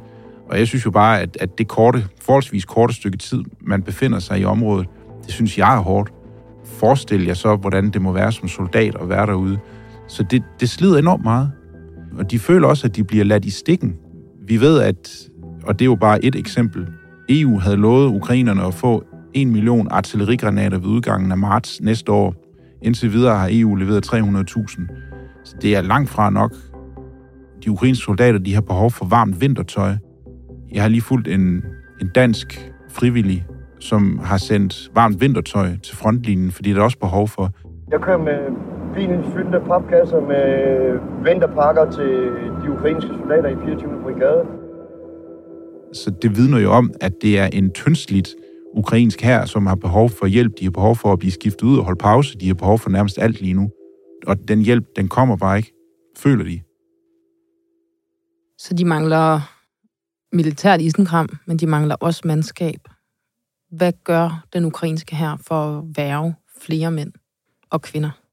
Og 0.50 0.60
jeg 0.60 0.68
synes 0.68 0.86
jo 0.86 0.92
bare, 0.92 1.22
at, 1.22 1.38
at 1.40 1.58
det 1.58 1.68
korte, 1.68 2.08
forholdsvis 2.22 2.66
korte 2.66 2.94
stykke 2.94 3.18
tid, 3.18 3.44
man 3.62 3.82
befinder 3.82 4.20
sig 4.20 4.40
i 4.40 4.46
området, 4.46 4.88
det 5.26 5.34
synes 5.34 5.58
jeg 5.58 5.76
er 5.76 5.80
hårdt. 5.80 6.14
Forestil 6.66 7.26
jer 7.26 7.34
så, 7.34 7.56
hvordan 7.56 7.90
det 7.90 8.02
må 8.02 8.12
være 8.12 8.32
som 8.32 8.48
soldat 8.48 8.96
at 9.02 9.10
være 9.10 9.26
derude. 9.26 9.60
Så 10.08 10.24
det, 10.24 10.44
det 10.60 10.70
slider 10.70 11.00
enormt 11.00 11.24
meget. 11.24 11.52
Og 12.18 12.32
de 12.32 12.40
føler 12.40 12.68
også, 12.68 12.88
at 12.88 12.96
de 12.96 13.04
bliver 13.04 13.26
ladt 13.26 13.46
i 13.46 13.50
stikken. 13.50 13.96
Vi 14.48 14.62
ved, 14.62 14.82
at, 14.82 15.30
og 15.64 15.80
det 15.80 15.86
er 15.86 15.90
jo 15.90 15.96
bare 15.96 16.26
et 16.26 16.36
eksempel, 16.36 16.88
EU 17.30 17.60
havde 17.60 17.78
lovet 17.78 18.08
ukrainerne 18.08 18.64
at 18.64 18.74
få 18.74 19.04
1 19.34 19.48
million 19.48 19.88
artillerigranater 19.92 20.78
ved 20.78 20.88
udgangen 20.88 21.32
af 21.32 21.38
marts 21.38 21.82
næste 21.82 22.12
år. 22.12 22.36
Indtil 22.82 23.14
videre 23.14 23.38
har 23.38 23.50
EU 23.52 23.76
leveret 23.76 24.14
300.000. 24.14 24.16
Så 25.44 25.56
det 25.62 25.76
er 25.76 25.82
langt 25.82 26.10
fra 26.10 26.30
nok. 26.30 26.54
De 27.64 27.72
ukrainske 27.72 28.04
soldater 28.06 28.40
de 28.40 28.54
har 28.54 28.62
behov 28.62 28.92
for 28.92 29.06
varmt 29.06 29.42
vintertøj. 29.42 29.94
Jeg 30.72 30.82
har 30.82 30.90
lige 30.90 31.02
fulgt 31.02 31.28
en, 31.28 31.64
en 32.02 32.10
dansk 32.16 32.72
frivillig, 32.90 33.46
som 33.80 34.20
har 34.24 34.38
sendt 34.38 34.90
varmt 34.94 35.22
vintertøj 35.22 35.78
til 35.84 35.96
frontlinjen, 35.98 36.52
fordi 36.52 36.74
der 36.74 36.80
er 36.80 36.84
også 36.84 37.00
behov 37.00 37.28
for. 37.28 37.52
Jeg 37.92 38.00
kører 38.02 38.18
med 38.18 38.38
bilen 38.96 39.24
fyldte 39.34 39.60
papkasser 39.68 40.22
med 40.32 40.46
vinterpakker 41.24 41.92
til 41.92 42.12
de 42.62 42.72
ukrainske 42.72 43.12
soldater 43.20 43.50
i 43.50 43.56
24. 43.66 44.04
brigade. 44.04 44.46
Så 45.94 46.12
det 46.22 46.38
vidner 46.38 46.60
jo 46.60 46.72
om, 46.72 46.92
at 47.02 47.14
det 47.22 47.40
er 47.40 47.48
en 47.48 47.72
tyndsligt 47.72 48.36
ukrainsk 48.74 49.22
her, 49.22 49.46
som 49.46 49.66
har 49.66 49.76
behov 49.76 50.10
for 50.10 50.26
hjælp. 50.26 50.52
De 50.60 50.64
har 50.64 50.72
behov 50.72 50.96
for 50.96 51.14
at 51.14 51.20
blive 51.20 51.32
skiftet 51.32 51.64
ud 51.64 51.78
og 51.78 51.84
holde 51.84 51.98
pause. 51.98 52.38
De 52.38 52.48
har 52.48 52.54
behov 52.54 52.80
for 52.80 52.90
nærmest 52.90 53.20
alt 53.20 53.42
lige 53.42 53.54
nu. 53.54 53.70
Og 54.28 54.48
den 54.48 54.62
hjælp, 54.62 54.86
den 54.96 55.08
kommer 55.08 55.38
bare 55.38 55.58
ikke, 55.58 55.74
føler 56.18 56.44
de. 56.44 56.62
Så 58.58 58.74
de 58.74 58.86
mangler 58.86 59.40
militært 60.36 60.82
isenkram, 60.82 61.30
men 61.46 61.58
de 61.58 61.68
mangler 61.68 61.96
også 61.96 62.22
mandskab. 62.26 62.80
Hvad 63.72 63.94
gør 64.04 64.46
den 64.54 64.66
ukrainske 64.66 65.16
her 65.16 65.38
for 65.48 65.56
at 65.56 65.84
værve 65.98 66.34
flere 66.62 66.92
mænd 66.92 67.12
og 67.70 67.82
kvinder? 67.82 68.25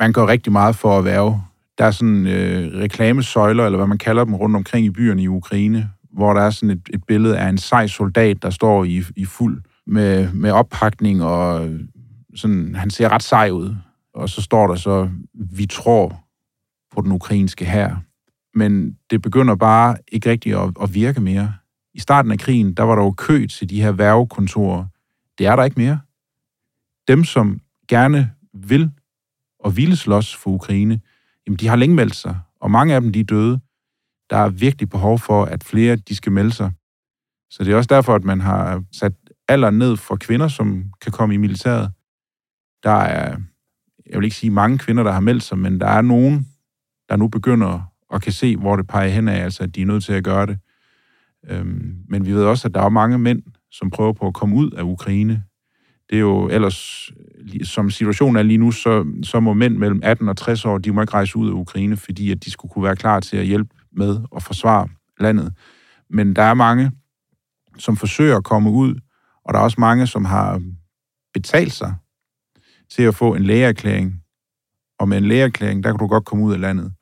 Man 0.00 0.12
gør 0.12 0.26
rigtig 0.26 0.52
meget 0.52 0.76
for 0.76 0.98
at 0.98 1.04
værve. 1.04 1.42
Der 1.78 1.84
er 1.84 1.90
sådan 1.90 2.26
øh, 2.26 2.80
reklamesøjler, 2.80 3.64
eller 3.64 3.76
hvad 3.76 3.86
man 3.86 3.98
kalder 3.98 4.24
dem, 4.24 4.34
rundt 4.34 4.56
omkring 4.56 4.86
i 4.86 4.90
byerne 4.90 5.22
i 5.22 5.28
Ukraine, 5.28 5.90
hvor 6.12 6.34
der 6.34 6.40
er 6.40 6.50
sådan 6.50 6.70
et, 6.70 6.88
et 6.94 7.04
billede 7.04 7.38
af 7.38 7.48
en 7.48 7.58
sej 7.58 7.86
soldat, 7.86 8.42
der 8.42 8.50
står 8.50 8.84
i, 8.84 9.02
i 9.16 9.24
fuld 9.24 9.62
med, 9.86 10.32
med 10.32 10.50
oppakning, 10.50 11.22
og 11.22 11.68
sådan, 12.34 12.74
han 12.74 12.90
ser 12.90 13.08
ret 13.08 13.22
sej 13.22 13.50
ud. 13.50 13.76
Og 14.14 14.28
så 14.28 14.42
står 14.42 14.66
der 14.66 14.74
så, 14.74 15.10
vi 15.34 15.66
tror 15.66 16.24
på 16.94 17.00
den 17.00 17.12
ukrainske 17.12 17.64
her. 17.64 17.96
Men 18.54 18.96
det 19.10 19.22
begynder 19.22 19.54
bare 19.54 19.96
ikke 20.12 20.30
rigtigt 20.30 20.56
at, 20.56 20.70
at 20.82 20.94
virke 20.94 21.20
mere. 21.20 21.54
I 21.94 22.00
starten 22.00 22.32
af 22.32 22.38
krigen, 22.38 22.74
der 22.74 22.82
var 22.82 22.94
der 22.94 23.02
jo 23.02 23.10
kø 23.10 23.46
til 23.46 23.70
de 23.70 23.82
her 23.82 23.92
værvekontorer. 23.92 24.86
Det 25.38 25.46
er 25.46 25.56
der 25.56 25.64
ikke 25.64 25.80
mere. 25.80 26.00
Dem, 27.08 27.24
som 27.24 27.60
gerne 27.88 28.30
vil 28.54 28.90
og 29.64 29.76
ville 29.76 29.96
slås 29.96 30.36
for 30.36 30.50
Ukraine, 30.50 31.00
jamen 31.46 31.56
de 31.56 31.68
har 31.68 31.76
længe 31.76 31.96
meldt 31.96 32.16
sig, 32.16 32.38
og 32.60 32.70
mange 32.70 32.94
af 32.94 33.00
dem 33.00 33.12
de 33.12 33.20
er 33.20 33.24
døde. 33.24 33.60
Der 34.30 34.36
er 34.36 34.48
virkelig 34.48 34.88
behov 34.88 35.18
for, 35.18 35.44
at 35.44 35.64
flere 35.64 35.96
de 35.96 36.16
skal 36.16 36.32
melde 36.32 36.52
sig. 36.52 36.72
Så 37.50 37.64
det 37.64 37.72
er 37.72 37.76
også 37.76 37.88
derfor, 37.88 38.14
at 38.14 38.24
man 38.24 38.40
har 38.40 38.82
sat 38.92 39.12
alder 39.48 39.70
ned 39.70 39.96
for 39.96 40.16
kvinder, 40.16 40.48
som 40.48 40.84
kan 41.00 41.12
komme 41.12 41.34
i 41.34 41.38
militæret. 41.38 41.90
Der 42.82 42.90
er, 42.90 43.36
jeg 44.06 44.18
vil 44.18 44.24
ikke 44.24 44.36
sige 44.36 44.50
mange 44.50 44.78
kvinder, 44.78 45.02
der 45.02 45.12
har 45.12 45.20
meldt 45.20 45.42
sig, 45.42 45.58
men 45.58 45.80
der 45.80 45.86
er 45.86 46.02
nogen, 46.02 46.48
der 47.08 47.16
nu 47.16 47.28
begynder 47.28 47.92
at 48.14 48.22
kan 48.22 48.32
se, 48.32 48.56
hvor 48.56 48.76
det 48.76 48.86
peger 48.86 49.08
hen 49.08 49.28
af, 49.28 49.44
altså 49.44 49.62
at 49.62 49.74
de 49.74 49.82
er 49.82 49.86
nødt 49.86 50.04
til 50.04 50.12
at 50.12 50.24
gøre 50.24 50.46
det. 50.46 50.58
Øhm, 51.48 51.96
men 52.08 52.26
vi 52.26 52.32
ved 52.32 52.44
også, 52.44 52.68
at 52.68 52.74
der 52.74 52.82
er 52.82 52.88
mange 52.88 53.18
mænd, 53.18 53.42
som 53.70 53.90
prøver 53.90 54.12
på 54.12 54.26
at 54.26 54.34
komme 54.34 54.56
ud 54.56 54.70
af 54.70 54.82
Ukraine. 54.82 55.44
Det 56.10 56.16
er 56.16 56.20
jo 56.20 56.48
ellers, 56.48 57.10
som 57.62 57.90
situationen 57.90 58.36
er 58.36 58.42
lige 58.42 58.58
nu, 58.58 58.70
så, 58.70 59.06
så 59.22 59.40
må 59.40 59.52
mænd 59.52 59.76
mellem 59.76 60.00
18 60.02 60.28
og 60.28 60.36
60 60.36 60.64
år, 60.64 60.78
de 60.78 60.92
må 60.92 61.00
ikke 61.00 61.14
rejse 61.14 61.36
ud 61.36 61.48
af 61.48 61.52
Ukraine, 61.52 61.96
fordi 61.96 62.30
at 62.30 62.44
de 62.44 62.50
skulle 62.50 62.72
kunne 62.72 62.84
være 62.84 62.96
klar 62.96 63.20
til 63.20 63.36
at 63.36 63.46
hjælpe 63.46 63.74
med 63.92 64.20
at 64.36 64.42
forsvare 64.42 64.88
landet. 65.20 65.52
Men 66.10 66.36
der 66.36 66.42
er 66.42 66.54
mange, 66.54 66.92
som 67.78 67.96
forsøger 67.96 68.36
at 68.36 68.44
komme 68.44 68.70
ud, 68.70 68.94
og 69.44 69.54
der 69.54 69.60
er 69.60 69.64
også 69.64 69.80
mange, 69.80 70.06
som 70.06 70.24
har 70.24 70.62
betalt 71.34 71.72
sig 71.72 71.94
til 72.90 73.02
at 73.02 73.14
få 73.14 73.34
en 73.34 73.42
lægeerklæring. 73.42 74.20
Og 74.98 75.08
med 75.08 75.18
en 75.18 75.24
lægeerklæring, 75.24 75.84
der 75.84 75.90
kan 75.90 75.98
du 75.98 76.06
godt 76.06 76.24
komme 76.24 76.44
ud 76.44 76.52
af 76.52 76.60
landet. 76.60 76.92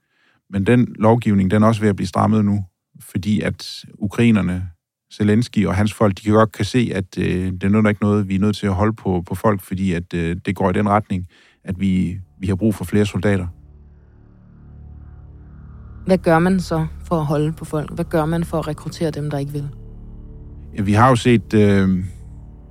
Men 0.51 0.67
den 0.67 0.95
lovgivning, 0.99 1.51
den 1.51 1.63
er 1.63 1.67
også 1.67 1.81
ved 1.81 1.89
at 1.89 1.97
blive 1.97 2.07
strammet 2.07 2.45
nu, 2.45 2.65
fordi 3.01 3.41
at 3.41 3.85
ukrainerne 3.95 4.71
Zelensky 5.17 5.67
og 5.67 5.75
hans 5.75 5.95
folk, 5.95 6.17
de 6.17 6.23
kan 6.23 6.33
godt 6.33 6.53
kan 6.53 6.65
se, 6.65 6.93
at 6.95 7.19
øh, 7.19 7.53
det 7.53 7.65
er 7.65 7.89
ikke 7.89 8.03
noget, 8.03 8.29
vi 8.29 8.35
er 8.35 8.39
nødt 8.39 8.57
til 8.57 8.67
at 8.67 8.75
holde 8.75 8.93
på, 8.93 9.23
på 9.27 9.35
folk, 9.35 9.63
fordi 9.63 9.93
at 9.93 10.15
øh, 10.15 10.37
det 10.47 10.57
går 10.57 10.71
i 10.71 10.73
den 10.73 10.89
retning, 10.89 11.27
at 11.65 11.81
vi, 11.81 12.19
vi 12.39 12.47
har 12.47 12.55
brug 12.55 12.75
for 12.75 12.85
flere 12.85 13.07
soldater. 13.07 13.47
Hvad 16.07 16.19
gør 16.19 16.39
man 16.39 16.61
så 16.61 16.87
for 17.05 17.17
at 17.17 17.27
holde 17.27 17.53
på 17.53 17.65
folk? 17.65 17.95
Hvad 17.95 18.05
gør 18.05 18.25
man 18.25 18.45
for 18.45 18.59
at 18.59 18.69
rekruttere 18.69 19.11
dem, 19.11 19.31
der 19.31 19.39
ikke 19.39 19.53
vil? 19.53 19.69
Ja, 20.77 20.83
vi 20.83 20.93
har 20.93 21.09
jo 21.09 21.17
set, 21.17 21.55
øh, 21.55 22.05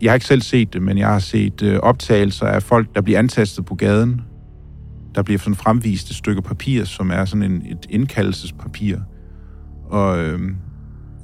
jeg 0.02 0.12
har 0.12 0.14
ikke 0.14 0.26
selv 0.26 0.42
set 0.42 0.74
det, 0.74 0.82
men 0.82 0.98
jeg 0.98 1.08
har 1.08 1.20
set 1.20 1.64
øh, 1.64 1.80
optagelser 1.80 2.46
af 2.46 2.64
folk, 2.64 2.96
der 2.96 3.02
bliver 3.02 3.20
antastet 3.20 3.66
på 3.66 3.76
gaden. 3.76 4.22
Der 5.16 5.24
bliver 5.24 5.40
sådan 5.40 5.56
fremvist 5.56 6.10
et 6.10 6.16
stykke 6.16 6.42
papir, 6.42 6.84
som 6.84 7.12
er 7.12 7.26
sådan 7.26 7.52
en, 7.52 7.62
et 7.66 7.86
indkaldelsespapir. 7.90 8.98
Og, 9.86 10.20
øh, 10.20 10.40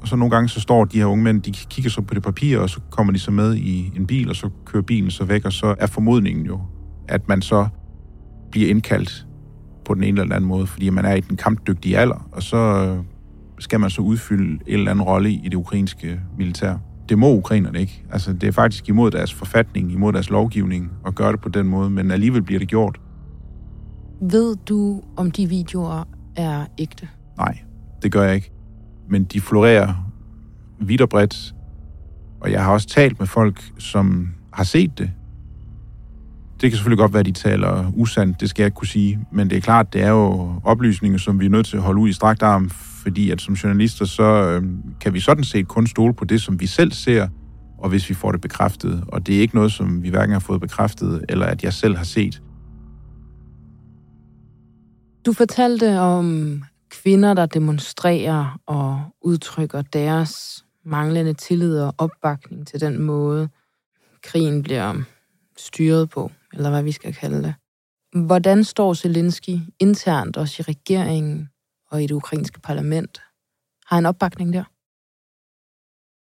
og 0.02 0.08
så 0.08 0.16
nogle 0.16 0.32
gange 0.32 0.50
så 0.50 0.60
står 0.60 0.86
de 0.86 0.98
her 0.98 1.06
unge 1.06 1.24
mænd, 1.24 1.42
de 1.42 1.52
kigger 1.52 1.92
så 1.92 2.02
på 2.02 2.14
det 2.14 2.24
papir, 2.24 2.60
og 2.60 2.70
så 2.70 2.80
kommer 2.90 3.14
de 3.14 3.20
så 3.20 3.32
med 3.32 3.56
i 3.56 3.92
en 3.96 4.08
bil, 4.08 4.30
og 4.30 4.36
så 4.36 4.50
kører 4.66 4.84
bilen 4.84 5.12
så 5.12 5.26
væk, 5.26 5.46
og 5.46 5.54
så 5.54 5.76
er 5.80 5.88
formodningen 5.88 6.46
jo, 6.46 6.62
at 7.08 7.28
man 7.28 7.42
så 7.42 7.68
bliver 8.52 8.70
indkaldt 8.70 9.28
på 9.86 9.94
den 9.94 10.04
ene 10.04 10.22
eller 10.22 10.36
anden 10.36 10.48
måde, 10.48 10.68
fordi 10.68 10.90
man 10.90 11.06
er 11.06 11.14
i 11.14 11.20
den 11.20 11.38
kampdygtige 11.38 11.98
alder, 11.98 12.30
og 12.32 12.44
så 12.44 12.58
øh, 12.58 13.04
skal 13.60 13.80
man 13.80 13.90
så 13.90 14.02
udfylde 14.02 14.52
en 14.52 14.60
eller 14.68 14.92
anden 14.92 15.04
rolle 15.06 15.32
i 15.32 15.50
det 15.50 15.56
ukrainske 15.56 16.20
militær. 16.38 16.76
Det 17.10 17.18
må 17.18 17.34
ukrainerne 17.34 17.80
ikke. 17.80 18.04
Altså, 18.12 18.34
det 18.34 18.48
er 18.48 18.52
faktisk 18.52 18.90
imod 18.90 19.12
deres 19.12 19.34
forfatning, 19.34 19.92
imod 19.92 20.14
deres 20.14 20.30
lovgivning 20.30 20.92
at 21.08 21.16
gøre 21.16 21.32
det 21.32 21.42
på 21.42 21.50
den 21.50 21.68
måde, 21.68 21.90
men 21.90 22.12
alligevel 22.12 22.42
bliver 22.42 22.60
det 22.60 22.68
gjort. 22.68 23.00
Ved 24.22 24.56
du, 24.56 25.02
om 25.18 25.32
de 25.32 25.50
videoer 25.50 26.04
er 26.36 26.66
ægte? 26.78 27.08
Nej, 27.38 27.58
det 28.04 28.12
gør 28.12 28.24
jeg 28.24 28.36
ikke. 28.36 28.52
Men 29.10 29.24
de 29.24 29.42
florerer 29.42 29.94
vidt 30.80 31.02
og 31.02 31.10
bredt, 31.10 31.56
og 32.42 32.52
jeg 32.52 32.64
har 32.64 32.72
også 32.72 32.88
talt 32.88 33.20
med 33.20 33.28
folk, 33.28 33.72
som 33.78 34.30
har 34.54 34.64
set 34.64 34.98
det, 34.98 35.12
det 36.62 36.72
kan 36.72 36.78
selvfølgelig 36.78 36.98
godt 36.98 37.14
være, 37.14 37.20
at 37.20 37.26
de 37.26 37.32
taler 37.32 37.92
usandt, 37.96 38.42
det 38.42 38.50
skal 38.50 38.64
jeg 38.64 38.68
ikke 38.68 38.76
kunne 38.76 38.88
sige, 38.88 39.20
men 39.32 39.50
det 39.50 39.58
er 39.58 39.62
klart, 39.62 39.94
det 39.94 40.02
er 40.02 40.10
jo 40.10 40.54
oplysninger, 40.64 41.18
som 41.18 41.40
vi 41.40 41.46
er 41.46 41.50
nødt 41.50 41.66
til 41.66 41.78
at 41.78 41.84
holde 41.84 42.02
ud 42.02 42.10
i 42.10 42.14
strakt 42.14 42.44
arm, 42.44 42.70
fordi 43.04 43.32
at 43.32 43.42
som 43.42 43.54
journalister, 43.54 44.06
så 44.06 44.24
øh, 44.24 44.64
kan 45.02 45.14
vi 45.14 45.20
sådan 45.20 45.44
set 45.44 45.68
kun 45.68 45.88
stole 45.88 46.14
på 46.14 46.26
det, 46.26 46.42
som 46.42 46.60
vi 46.60 46.68
selv 46.68 46.92
ser, 46.92 47.28
og 47.78 47.90
hvis 47.90 48.10
vi 48.10 48.14
får 48.14 48.32
det 48.32 48.42
bekræftet. 48.42 49.04
Og 49.08 49.28
det 49.28 49.36
er 49.36 49.40
ikke 49.40 49.56
noget, 49.56 49.72
som 49.72 50.04
vi 50.04 50.10
hverken 50.10 50.34
har 50.34 50.40
fået 50.40 50.62
bekræftet, 50.62 51.26
eller 51.30 51.46
at 51.46 51.64
jeg 51.64 51.74
selv 51.74 51.98
har 51.98 52.04
set. 52.04 52.42
Du 55.26 55.34
fortalte 55.34 56.00
om 56.00 56.64
kvinder, 56.90 57.34
der 57.34 57.46
demonstrerer 57.46 58.60
og 58.66 59.16
udtrykker 59.22 59.82
deres 59.82 60.66
manglende 60.84 61.34
tillid 61.34 61.80
og 61.80 61.96
opbakning 61.98 62.68
til 62.68 62.82
den 62.82 63.00
måde, 63.00 63.50
krigen 64.22 64.64
bliver 64.64 65.04
styret 65.58 66.10
på 66.10 66.32
eller 66.54 66.70
hvad 66.70 66.84
vi 66.84 66.92
skal 66.92 67.14
kalde 67.14 67.44
det. 67.44 67.56
Hvordan 68.26 68.64
står 68.64 68.94
Zelensky 68.94 69.60
internt 69.80 70.38
også 70.38 70.56
i 70.60 70.72
regeringen 70.72 71.50
og 71.92 72.04
i 72.04 72.08
det 72.08 72.16
ukrainske 72.16 72.60
parlament? 72.60 73.22
Har 73.86 73.96
han 73.96 74.06
opbakning 74.06 74.54
der? 74.54 74.64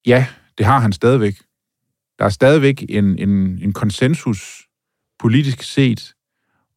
Ja, 0.07 0.26
det 0.59 0.67
har 0.67 0.79
han 0.79 0.93
stadigvæk. 0.93 1.35
Der 2.19 2.25
er 2.25 2.29
stadigvæk 2.29 2.85
en, 2.88 3.19
en, 3.19 3.31
en 3.62 3.73
konsensus 3.73 4.69
politisk 5.19 5.62
set 5.62 6.14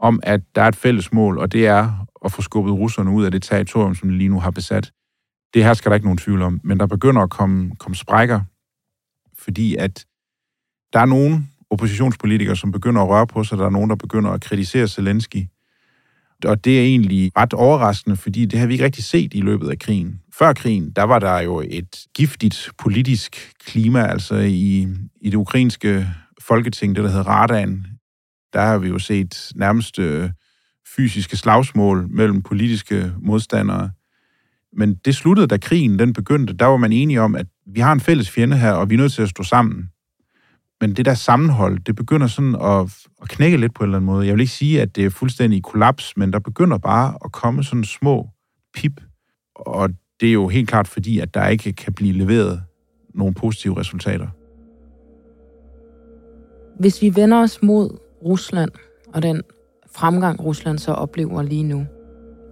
om, 0.04 0.20
at 0.24 0.42
der 0.56 0.62
er 0.62 0.68
et 0.68 0.76
fælles 0.76 1.14
mål, 1.14 1.38
og 1.38 1.52
det 1.52 1.68
er 1.68 2.08
at 2.26 2.32
få 2.32 2.42
skubbet 2.42 2.74
russerne 2.74 3.12
ud 3.12 3.26
af 3.26 3.32
det 3.32 3.44
territorium, 3.44 3.96
som 3.96 4.10
de 4.10 4.18
lige 4.18 4.30
nu 4.30 4.40
har 4.40 4.52
besat. 4.52 4.92
Det 5.54 5.64
her 5.64 5.74
skal 5.74 5.90
der 5.90 5.96
ikke 5.96 6.08
nogen 6.08 6.18
tvivl 6.18 6.42
om, 6.42 6.62
men 6.64 6.80
der 6.80 6.88
begynder 6.88 7.22
at 7.22 7.30
komme, 7.30 7.76
komme 7.80 7.96
sprækker, 7.96 8.42
fordi 9.38 9.76
at 9.76 10.06
der 10.94 11.00
er 11.00 11.06
nogen, 11.06 11.50
oppositionspolitikere, 11.74 12.56
som 12.56 12.72
begynder 12.72 13.02
at 13.02 13.10
røre 13.10 13.28
på 13.28 13.44
sig. 13.44 13.58
Der 13.58 13.66
er 13.66 13.70
nogen, 13.70 13.90
der 13.90 13.96
begynder 13.96 14.32
at 14.32 14.42
kritisere 14.42 14.88
Zelensky. 14.88 15.46
Og 16.46 16.66
det 16.66 16.80
er 16.80 16.84
egentlig 16.84 17.32
ret 17.38 17.54
overraskende, 17.54 18.16
fordi 18.16 18.46
det 18.46 18.60
har 18.60 18.68
vi 18.68 18.74
ikke 18.74 18.86
rigtig 18.86 19.04
set 19.04 19.34
i 19.34 19.42
løbet 19.42 19.70
af 19.70 19.80
krigen. 19.80 20.22
Før 20.34 20.54
krigen, 20.54 20.92
der 20.92 21.04
var 21.04 21.20
der 21.20 21.40
jo 21.40 21.64
et 21.70 22.06
giftigt 22.16 22.70
politisk 22.78 23.52
klima, 23.66 24.06
altså 24.06 24.36
i, 24.36 24.88
i 25.22 25.30
det 25.30 25.36
ukrainske 25.36 26.08
folketing, 26.42 26.96
det 26.96 27.04
der 27.04 27.10
hedder 27.10 27.28
Radan. 27.28 27.86
Der 28.54 28.62
har 28.62 28.78
vi 28.78 28.88
jo 28.88 29.00
set 29.00 29.52
nærmest 29.56 30.00
øh, 30.00 30.30
fysiske 30.96 31.38
slagsmål 31.38 32.08
mellem 32.10 32.42
politiske 32.42 33.12
modstandere. 33.22 33.92
Men 34.78 34.96
det 34.96 35.16
sluttede, 35.16 35.48
da 35.48 35.58
krigen 35.58 36.00
den 36.00 36.14
begyndte. 36.14 36.54
Der 36.54 36.66
var 36.66 36.78
man 36.78 36.92
enige 36.92 37.22
om, 37.22 37.36
at 37.36 37.48
vi 37.66 37.80
har 37.80 37.94
en 37.94 38.00
fælles 38.00 38.30
fjende 38.30 38.58
her, 38.58 38.72
og 38.72 38.90
vi 38.90 38.96
er 38.96 39.00
nødt 39.00 39.14
til 39.14 39.22
at 39.22 39.30
stå 39.30 39.44
sammen. 39.44 39.90
Men 40.82 40.96
det 40.96 41.06
der 41.06 41.14
sammenhold, 41.14 41.80
det 41.80 41.96
begynder 41.96 42.28
sådan 42.28 42.56
at, 42.56 43.08
at 43.22 43.30
knække 43.30 43.58
lidt 43.58 43.74
på 43.74 43.84
en 43.84 43.88
eller 43.88 43.98
anden 43.98 44.06
måde. 44.06 44.28
Jeg 44.28 44.34
vil 44.34 44.42
ikke 44.42 44.54
sige, 44.54 44.82
at 44.82 44.96
det 44.96 45.06
er 45.06 45.10
fuldstændig 45.10 45.64
kollaps, 45.64 46.18
men 46.18 46.34
der 46.34 46.40
begynder 46.40 46.78
bare 46.78 47.18
at 47.26 47.32
komme 47.32 47.64
sådan 47.64 47.84
små 47.84 48.30
pip. 48.74 49.02
Og 49.56 49.90
det 50.20 50.30
er 50.30 50.34
jo 50.34 50.48
helt 50.48 50.70
klart 50.70 50.88
fordi, 50.88 51.20
at 51.20 51.34
der 51.34 51.48
ikke 51.48 51.74
kan 51.74 51.94
blive 51.94 52.14
leveret 52.14 52.64
nogle 53.14 53.34
positive 53.34 53.80
resultater. 53.80 54.28
Hvis 56.80 57.02
vi 57.02 57.16
vender 57.16 57.42
os 57.42 57.62
mod 57.62 57.98
Rusland 58.26 58.72
og 59.14 59.24
den 59.24 59.42
fremgang, 59.92 60.44
Rusland 60.46 60.80
så 60.80 60.92
oplever 60.92 61.42
lige 61.42 61.64
nu, 61.64 61.86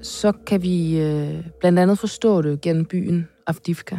så 0.02 0.32
kan 0.48 0.62
vi 0.62 1.02
øh, 1.02 1.44
blandt 1.60 1.80
andet 1.80 2.00
forstå 2.00 2.42
det 2.42 2.62
gennem 2.62 2.86
byen 2.86 3.28
Avdivka. 3.48 3.98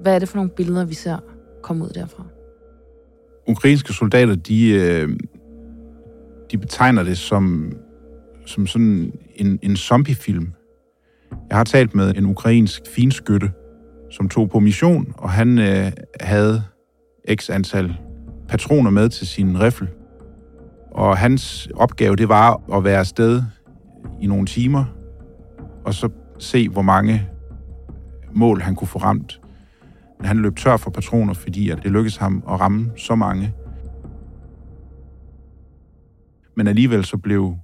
Hvad 0.00 0.14
er 0.14 0.18
det 0.18 0.28
for 0.28 0.36
nogle 0.36 0.50
billeder, 0.50 0.84
vi 0.84 0.94
ser 0.94 1.18
komme 1.62 1.84
ud 1.84 1.90
derfra? 1.90 2.24
ukrainske 3.48 3.92
soldater, 3.92 4.34
de, 4.34 4.70
øh, 4.70 5.08
de 6.50 6.58
betegner 6.58 7.02
det 7.02 7.18
som, 7.18 7.72
som 8.46 8.66
sådan 8.66 9.12
en, 9.34 9.58
en 9.62 9.76
zombiefilm. 9.76 10.52
Jeg 11.48 11.56
har 11.56 11.64
talt 11.64 11.94
med 11.94 12.14
en 12.14 12.26
ukrainsk 12.26 12.82
finskytte, 12.94 13.50
som 14.10 14.28
tog 14.28 14.50
på 14.50 14.58
mission, 14.58 15.14
og 15.18 15.30
han 15.30 15.58
øh, 15.58 15.92
havde 16.20 16.62
x 17.34 17.50
antal 17.50 17.96
patroner 18.48 18.90
med 18.90 19.08
til 19.08 19.26
sin 19.26 19.60
riffel. 19.60 19.88
Og 20.98 21.18
hans 21.18 21.68
opgave, 21.74 22.16
det 22.16 22.28
var 22.28 22.76
at 22.76 22.84
være 22.84 22.98
afsted 22.98 23.42
i 24.20 24.26
nogle 24.26 24.46
timer, 24.46 24.84
og 25.84 25.94
så 25.94 26.08
se, 26.38 26.68
hvor 26.68 26.82
mange 26.82 27.28
mål 28.34 28.60
han 28.60 28.74
kunne 28.74 28.88
få 28.88 28.98
ramt. 28.98 29.40
Men 30.18 30.26
han 30.26 30.38
løb 30.38 30.56
tør 30.56 30.76
for 30.76 30.90
patroner, 30.90 31.34
fordi 31.34 31.70
at 31.70 31.78
det 31.82 31.90
lykkedes 31.90 32.16
ham 32.16 32.42
at 32.48 32.60
ramme 32.60 32.90
så 32.96 33.14
mange. 33.14 33.54
Men 36.56 36.66
alligevel 36.66 37.04
så 37.04 37.16
blev 37.16 37.56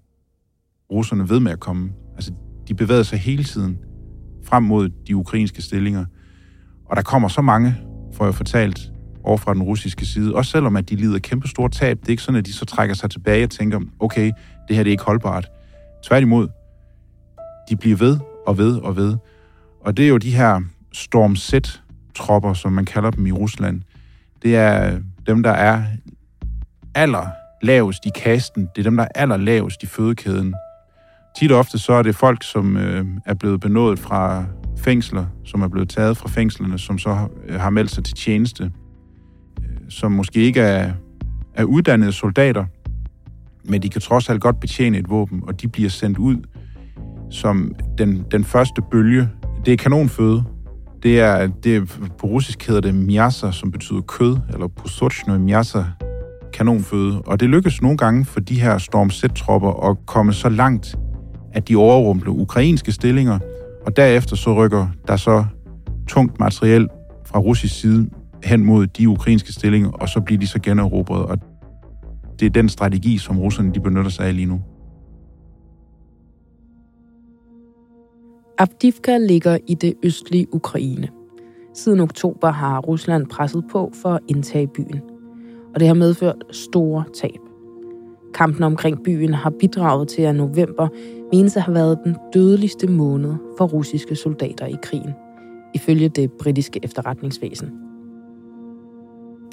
russerne 0.92 1.29
ved 1.29 1.40
med 1.40 1.53
at 1.53 1.61
komme. 1.61 1.92
Altså, 2.14 2.33
de 2.68 2.75
bevægede 2.75 3.05
sig 3.05 3.18
hele 3.18 3.44
tiden 3.44 3.79
frem 4.44 4.62
mod 4.62 4.88
de 4.88 5.16
ukrainske 5.16 5.62
stillinger. 5.62 6.05
Og 6.85 6.97
der 6.97 7.03
kommer 7.03 7.29
så 7.29 7.42
mange, 7.42 7.77
får 8.12 8.25
jeg 8.25 8.35
fortalt, 8.35 8.92
over 9.25 9.37
fra 9.37 9.55
den 9.55 9.63
russiske 9.63 10.07
side. 10.07 10.35
Også 10.35 10.51
selvom 10.51 10.77
at 10.77 10.91
de 10.91 10.97
lider 10.97 11.19
kæmpe 11.19 11.49
store 11.49 11.69
tab. 11.69 12.01
Det 12.01 12.07
er 12.07 12.11
ikke 12.11 12.23
sådan, 12.23 12.39
at 12.39 12.47
de 12.47 12.53
så 12.53 12.65
trækker 12.65 12.95
sig 12.95 13.11
tilbage 13.11 13.45
og 13.45 13.51
tænker, 13.51 13.81
okay, 14.01 14.33
det 14.69 14.77
her 14.77 14.83
det 14.83 14.91
er 14.91 14.93
ikke 14.93 15.05
holdbart. 15.05 15.49
Tværtimod, 16.05 16.49
de 17.71 17.77
bliver 17.77 17.97
ved 17.97 18.19
og 18.47 18.59
ved 18.59 18.77
og 18.79 18.97
ved. 18.97 19.17
Og 19.81 19.97
det 19.97 20.05
er 20.05 20.09
jo 20.09 20.17
de 20.17 20.31
her 20.31 20.61
Storm 20.93 21.37
Z 21.37 21.55
tropper, 22.15 22.55
som 22.55 22.73
man 22.73 22.85
kalder 22.85 23.11
dem 23.11 23.27
i 23.27 23.33
Rusland, 23.33 23.83
det 24.43 24.57
er 24.57 24.99
dem, 25.27 25.43
der 25.43 25.51
er 25.51 25.83
aller 26.95 27.27
lavest 27.63 28.07
i 28.07 28.11
kasten. 28.15 28.69
Det 28.77 28.79
er 28.79 28.83
dem, 28.83 28.97
der 28.97 29.05
er 29.05 29.09
aller 29.15 29.37
lavest 29.37 29.83
i 29.83 29.87
fødekæden. 29.87 30.55
Tit 31.37 31.53
og 31.53 31.59
ofte 31.59 31.79
så 31.79 31.93
er 31.93 32.03
det 32.03 32.17
folk, 32.17 32.43
som 32.43 32.77
øh, 32.77 33.07
er 33.27 33.35
blevet 33.35 33.61
benådet 33.61 33.99
fra 33.99 34.45
fængsler, 34.79 35.27
som 35.45 35.63
er 35.63 35.69
blevet 35.69 35.89
taget 35.89 36.17
fra 36.17 36.29
fængslerne, 36.29 36.79
som 36.79 36.99
så 36.99 37.29
øh, 37.47 37.61
har 37.61 37.71
meldt 37.71 37.91
sig 37.91 38.05
til 38.05 38.15
tjeneste, 38.15 38.73
som 39.88 40.12
måske 40.12 40.40
ikke 40.40 40.61
er, 40.61 40.92
er 41.55 41.64
uddannede 41.64 42.12
soldater, 42.12 42.64
men 43.64 43.83
de 43.83 43.88
kan 43.88 44.01
trods 44.01 44.31
alt 44.31 44.40
godt 44.40 44.61
betjene 44.61 44.99
et 44.99 45.11
våben, 45.11 45.42
og 45.47 45.62
de 45.62 45.68
bliver 45.68 45.90
sendt 45.90 46.18
ud 46.18 46.37
som 47.31 47.75
den, 47.99 48.25
den 48.31 48.44
første 48.44 48.83
bølge. 48.90 49.29
Det 49.66 49.73
er 49.73 49.77
kanonføde, 49.77 50.44
det 51.03 51.20
er, 51.20 51.47
det 51.47 51.77
er, 51.77 52.09
på 52.18 52.27
russisk 52.27 52.66
hedder 52.66 52.81
det 52.81 52.94
miasa, 52.94 53.51
som 53.51 53.70
betyder 53.70 54.01
kød, 54.01 54.37
eller 54.53 54.66
posochno 54.66 55.38
miasa, 55.38 55.83
kanonføde. 56.53 57.23
Og 57.23 57.40
det 57.40 57.49
lykkes 57.49 57.83
nogle 57.83 57.97
gange 57.97 58.25
for 58.25 58.40
de 58.40 58.61
her 58.61 58.79
Storm 58.79 59.11
Z-tropper 59.11 59.90
at 59.90 59.97
komme 60.07 60.33
så 60.33 60.49
langt, 60.49 60.97
at 61.53 61.68
de 61.68 61.77
overrumpler 61.77 62.33
ukrainske 62.33 62.92
stillinger, 62.92 63.38
og 63.87 63.97
derefter 63.97 64.37
så 64.37 64.55
rykker 64.55 64.87
der 65.09 65.16
så 65.16 65.44
tungt 66.09 66.40
materiel 66.40 66.88
fra 67.27 67.38
russisk 67.38 67.81
side 67.81 68.11
hen 68.44 68.64
mod 68.64 68.87
de 68.87 69.09
ukrainske 69.09 69.52
stillinger, 69.52 69.90
og 69.90 70.09
så 70.09 70.20
bliver 70.20 70.38
de 70.38 70.46
så 70.46 70.61
generobret. 70.61 71.26
Og 71.26 71.38
det 72.40 72.46
er 72.46 72.50
den 72.50 72.68
strategi, 72.68 73.18
som 73.18 73.38
russerne 73.38 73.74
de 73.74 73.80
benytter 73.80 74.11
sig 74.11 74.26
af 74.26 74.37
lige 74.37 74.46
nu. 74.46 74.61
Avdivka 78.59 79.18
ligger 79.18 79.59
i 79.66 79.74
det 79.74 79.94
østlige 80.04 80.54
Ukraine. 80.54 81.09
Siden 81.74 82.00
oktober 82.00 82.50
har 82.50 82.80
Rusland 82.80 83.26
presset 83.26 83.64
på 83.72 83.92
for 84.02 84.09
at 84.09 84.20
indtage 84.28 84.66
byen, 84.66 85.00
og 85.74 85.80
det 85.80 85.88
har 85.88 85.94
medført 85.94 86.44
store 86.50 87.04
tab. 87.20 87.40
Kampen 88.35 88.62
omkring 88.62 89.02
byen 89.04 89.35
har 89.35 89.52
bidraget 89.61 90.09
til, 90.09 90.22
at 90.22 90.35
november 90.35 90.88
menes 91.33 91.57
at 91.57 91.62
have 91.62 91.74
været 91.74 91.98
den 92.04 92.16
dødeligste 92.35 92.87
måned 92.87 93.35
for 93.59 93.66
russiske 93.66 94.16
soldater 94.16 94.66
i 94.66 94.76
krigen, 94.83 95.11
ifølge 95.74 96.09
det 96.09 96.33
britiske 96.33 96.80
efterretningsvæsen. 96.83 97.84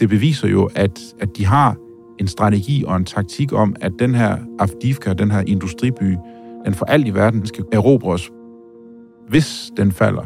Det 0.01 0.09
beviser 0.09 0.47
jo, 0.47 0.69
at, 0.75 0.99
at 1.19 1.37
de 1.37 1.45
har 1.45 1.75
en 2.19 2.27
strategi 2.27 2.83
og 2.87 2.95
en 2.95 3.05
taktik 3.05 3.53
om, 3.53 3.75
at 3.81 3.91
den 3.99 4.15
her 4.15 4.37
Afdivka, 4.59 5.13
den 5.13 5.31
her 5.31 5.43
industriby, 5.47 6.17
den 6.65 6.73
for 6.73 6.85
alt 6.85 7.07
i 7.07 7.13
verden 7.13 7.45
skal 7.45 7.65
erobres. 7.71 8.31
Hvis 9.27 9.71
den 9.77 9.91
falder, 9.91 10.23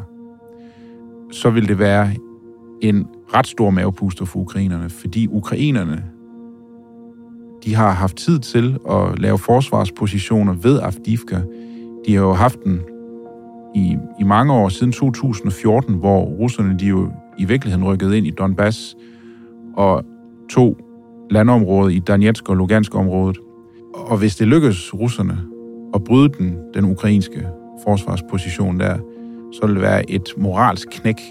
så 1.31 1.49
vil 1.49 1.67
det 1.67 1.79
være 1.79 2.11
en 2.81 3.07
ret 3.33 3.47
stor 3.47 3.69
mavepuster 3.69 4.25
for 4.25 4.39
ukrainerne, 4.39 4.89
fordi 4.89 5.27
ukrainerne 5.27 6.03
de 7.65 7.75
har 7.75 7.91
haft 7.91 8.15
tid 8.15 8.39
til 8.39 8.77
at 8.89 9.19
lave 9.19 9.37
forsvarspositioner 9.37 10.53
ved 10.53 10.79
Afdivka. 10.79 11.41
De 12.07 12.15
har 12.15 12.21
jo 12.21 12.33
haft 12.33 12.63
den 12.63 12.81
i, 13.75 13.97
i 14.19 14.23
mange 14.23 14.53
år, 14.53 14.69
siden 14.69 14.91
2014, 14.91 15.95
hvor 15.95 16.21
russerne 16.21 16.79
de 16.79 16.85
jo 16.85 17.11
i 17.37 17.45
virkeligheden 17.45 17.85
rykkede 17.87 18.17
ind 18.17 18.27
i 18.27 18.31
Donbass 18.31 18.95
og 19.75 20.05
tog 20.49 20.77
landområdet 21.31 21.93
i 21.93 21.99
Donetsk 21.99 22.49
og 22.49 22.55
Lugansk 22.55 22.95
området. 22.95 23.37
Og 23.93 24.17
hvis 24.17 24.35
det 24.35 24.47
lykkes 24.47 24.93
russerne 24.93 25.37
at 25.93 26.03
bryde 26.03 26.29
den, 26.29 26.57
den 26.73 26.85
ukrainske 26.85 27.47
forsvarsposition 27.83 28.79
der, 28.79 28.97
så 29.53 29.65
vil 29.65 29.75
det 29.75 29.81
være 29.81 30.11
et 30.11 30.33
moralsk 30.37 30.87
knæk 30.91 31.21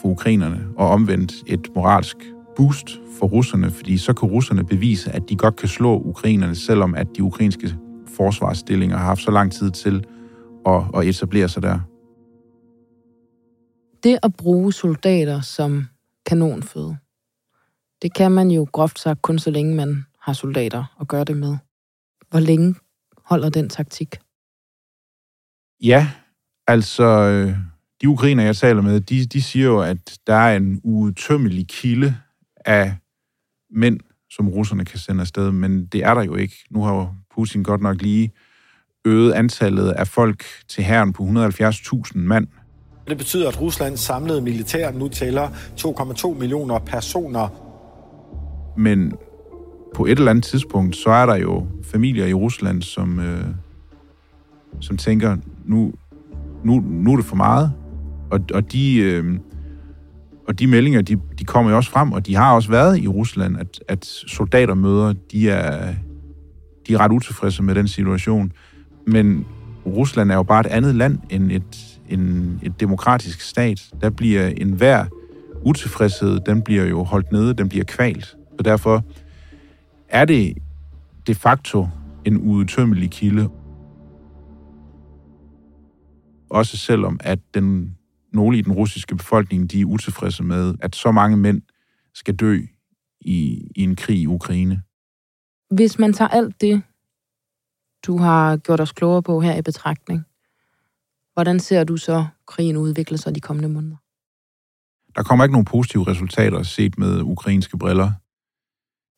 for 0.00 0.08
ukrainerne, 0.08 0.60
og 0.76 0.88
omvendt 0.88 1.32
et 1.46 1.68
moralsk 1.74 2.16
boost 2.56 3.00
for 3.18 3.26
russerne, 3.26 3.70
fordi 3.70 3.98
så 3.98 4.12
kan 4.12 4.28
russerne 4.28 4.64
bevise, 4.64 5.12
at 5.12 5.22
de 5.28 5.36
godt 5.36 5.56
kan 5.56 5.68
slå 5.68 6.00
ukrainerne, 6.00 6.54
selvom 6.54 6.94
at 6.94 7.06
de 7.16 7.22
ukrainske 7.22 7.74
forsvarsstillinger 8.16 8.96
har 8.96 9.04
haft 9.04 9.22
så 9.22 9.30
lang 9.30 9.52
tid 9.52 9.70
til 9.70 10.04
at, 10.66 10.82
at 10.94 11.06
etablere 11.06 11.48
sig 11.48 11.62
der. 11.62 11.78
Det 14.02 14.18
at 14.22 14.34
bruge 14.38 14.72
soldater 14.72 15.40
som 15.40 15.84
kanonføde, 16.26 16.96
det 18.02 18.14
kan 18.14 18.32
man 18.32 18.50
jo 18.50 18.66
groft 18.72 18.98
sagt 18.98 19.22
kun 19.22 19.38
så 19.38 19.50
længe 19.50 19.74
man 19.74 20.04
har 20.20 20.32
soldater 20.32 20.96
at 21.00 21.08
gøre 21.08 21.24
det 21.24 21.36
med. 21.36 21.56
Hvor 22.30 22.40
længe 22.40 22.74
holder 23.24 23.48
den 23.48 23.68
taktik? 23.68 24.16
Ja, 25.82 26.10
altså 26.66 27.04
øh, 27.04 27.56
de 28.02 28.08
ukrainer, 28.08 28.44
jeg 28.44 28.56
taler 28.56 28.82
med, 28.82 29.00
de, 29.00 29.26
de 29.26 29.42
siger 29.42 29.66
jo, 29.66 29.80
at 29.80 30.18
der 30.26 30.34
er 30.34 30.56
en 30.56 30.80
udtømmelig 30.84 31.68
kilde 31.68 32.16
af 32.64 32.96
mænd, 33.70 34.00
som 34.30 34.48
russerne 34.48 34.84
kan 34.84 34.98
sende 34.98 35.20
afsted, 35.20 35.52
men 35.52 35.86
det 35.86 36.04
er 36.04 36.14
der 36.14 36.22
jo 36.22 36.34
ikke. 36.34 36.56
Nu 36.70 36.82
har 36.82 37.16
Putin 37.34 37.62
godt 37.62 37.80
nok 37.80 38.02
lige 38.02 38.32
øget 39.04 39.32
antallet 39.32 39.90
af 39.90 40.08
folk 40.08 40.44
til 40.68 40.84
herren 40.84 41.12
på 41.12 41.22
170.000 41.22 42.18
mand. 42.18 42.46
Det 43.08 43.18
betyder, 43.18 43.48
at 43.48 43.60
Ruslands 43.60 44.00
samlede 44.00 44.40
militær 44.40 44.90
nu 44.90 45.08
tæller 45.08 45.48
2,2 45.48 46.38
millioner 46.38 46.78
personer. 46.78 47.65
Men 48.76 49.12
på 49.94 50.06
et 50.06 50.18
eller 50.18 50.30
andet 50.30 50.44
tidspunkt, 50.44 50.96
så 50.96 51.10
er 51.10 51.26
der 51.26 51.36
jo 51.36 51.66
familier 51.82 52.26
i 52.26 52.34
Rusland, 52.34 52.82
som, 52.82 53.20
øh, 53.20 53.44
som 54.80 54.96
tænker, 54.96 55.36
nu, 55.64 55.92
nu, 56.64 56.80
nu 56.80 57.12
er 57.12 57.16
det 57.16 57.24
for 57.24 57.36
meget. 57.36 57.72
Og, 58.30 58.40
og 58.54 58.72
de... 58.72 58.96
Øh, 58.96 59.38
og 60.48 60.58
de 60.58 60.66
meldinger, 60.66 61.02
de, 61.02 61.16
de 61.38 61.44
kommer 61.44 61.70
jo 61.70 61.76
også 61.76 61.90
frem, 61.90 62.12
og 62.12 62.26
de 62.26 62.34
har 62.34 62.54
også 62.54 62.70
været 62.70 62.98
i 62.98 63.08
Rusland, 63.08 63.56
at, 63.58 63.80
at 63.88 64.04
soldatermøder, 64.04 65.14
de 65.32 65.50
er, 65.50 65.94
de 66.86 66.94
er 66.94 66.98
ret 66.98 67.12
utilfredse 67.12 67.62
med 67.62 67.74
den 67.74 67.88
situation. 67.88 68.52
Men 69.06 69.46
Rusland 69.86 70.30
er 70.30 70.34
jo 70.34 70.42
bare 70.42 70.60
et 70.60 70.66
andet 70.66 70.94
land 70.94 71.18
end 71.30 71.52
et, 71.52 71.98
en, 72.08 72.60
et 72.62 72.80
demokratisk 72.80 73.40
stat. 73.40 73.82
Der 74.00 74.10
bliver 74.10 74.46
enhver 74.46 75.04
utilfredshed, 75.62 76.40
den 76.46 76.62
bliver 76.62 76.84
jo 76.84 77.02
holdt 77.02 77.32
nede, 77.32 77.54
den 77.54 77.68
bliver 77.68 77.84
kvalt. 77.84 78.36
Så 78.56 78.62
derfor 78.64 79.04
er 80.08 80.24
det 80.24 80.58
de 81.26 81.34
facto 81.34 81.88
en 82.24 82.36
uudtømmelig 82.36 83.10
kilde. 83.10 83.50
Også 86.50 86.76
selvom 86.76 87.20
at 87.20 87.38
den 87.54 87.96
nogle 88.32 88.58
i 88.58 88.60
den 88.60 88.72
russiske 88.72 89.16
befolkning, 89.16 89.70
de 89.70 89.80
er 89.80 89.84
utilfredse 89.84 90.42
med, 90.42 90.74
at 90.80 90.96
så 90.96 91.12
mange 91.12 91.36
mænd 91.36 91.62
skal 92.14 92.36
dø 92.36 92.58
i, 93.20 93.68
i 93.76 93.82
en 93.82 93.96
krig 93.96 94.18
i 94.18 94.26
Ukraine. 94.26 94.82
Hvis 95.70 95.98
man 95.98 96.12
tager 96.12 96.28
alt 96.28 96.60
det, 96.60 96.82
du 98.06 98.18
har 98.18 98.56
gjort 98.56 98.80
os 98.80 98.92
klogere 98.92 99.22
på 99.22 99.40
her 99.40 99.56
i 99.56 99.62
betragtning, 99.62 100.24
hvordan 101.34 101.60
ser 101.60 101.84
du 101.84 101.96
så 101.96 102.26
krigen 102.46 102.76
udvikle 102.76 103.18
sig 103.18 103.34
de 103.34 103.40
kommende 103.40 103.68
måneder? 103.68 103.96
Der 105.16 105.22
kommer 105.22 105.44
ikke 105.44 105.52
nogen 105.52 105.64
positive 105.64 106.06
resultater 106.06 106.62
set 106.62 106.98
med 106.98 107.20
ukrainske 107.22 107.78
briller. 107.78 108.12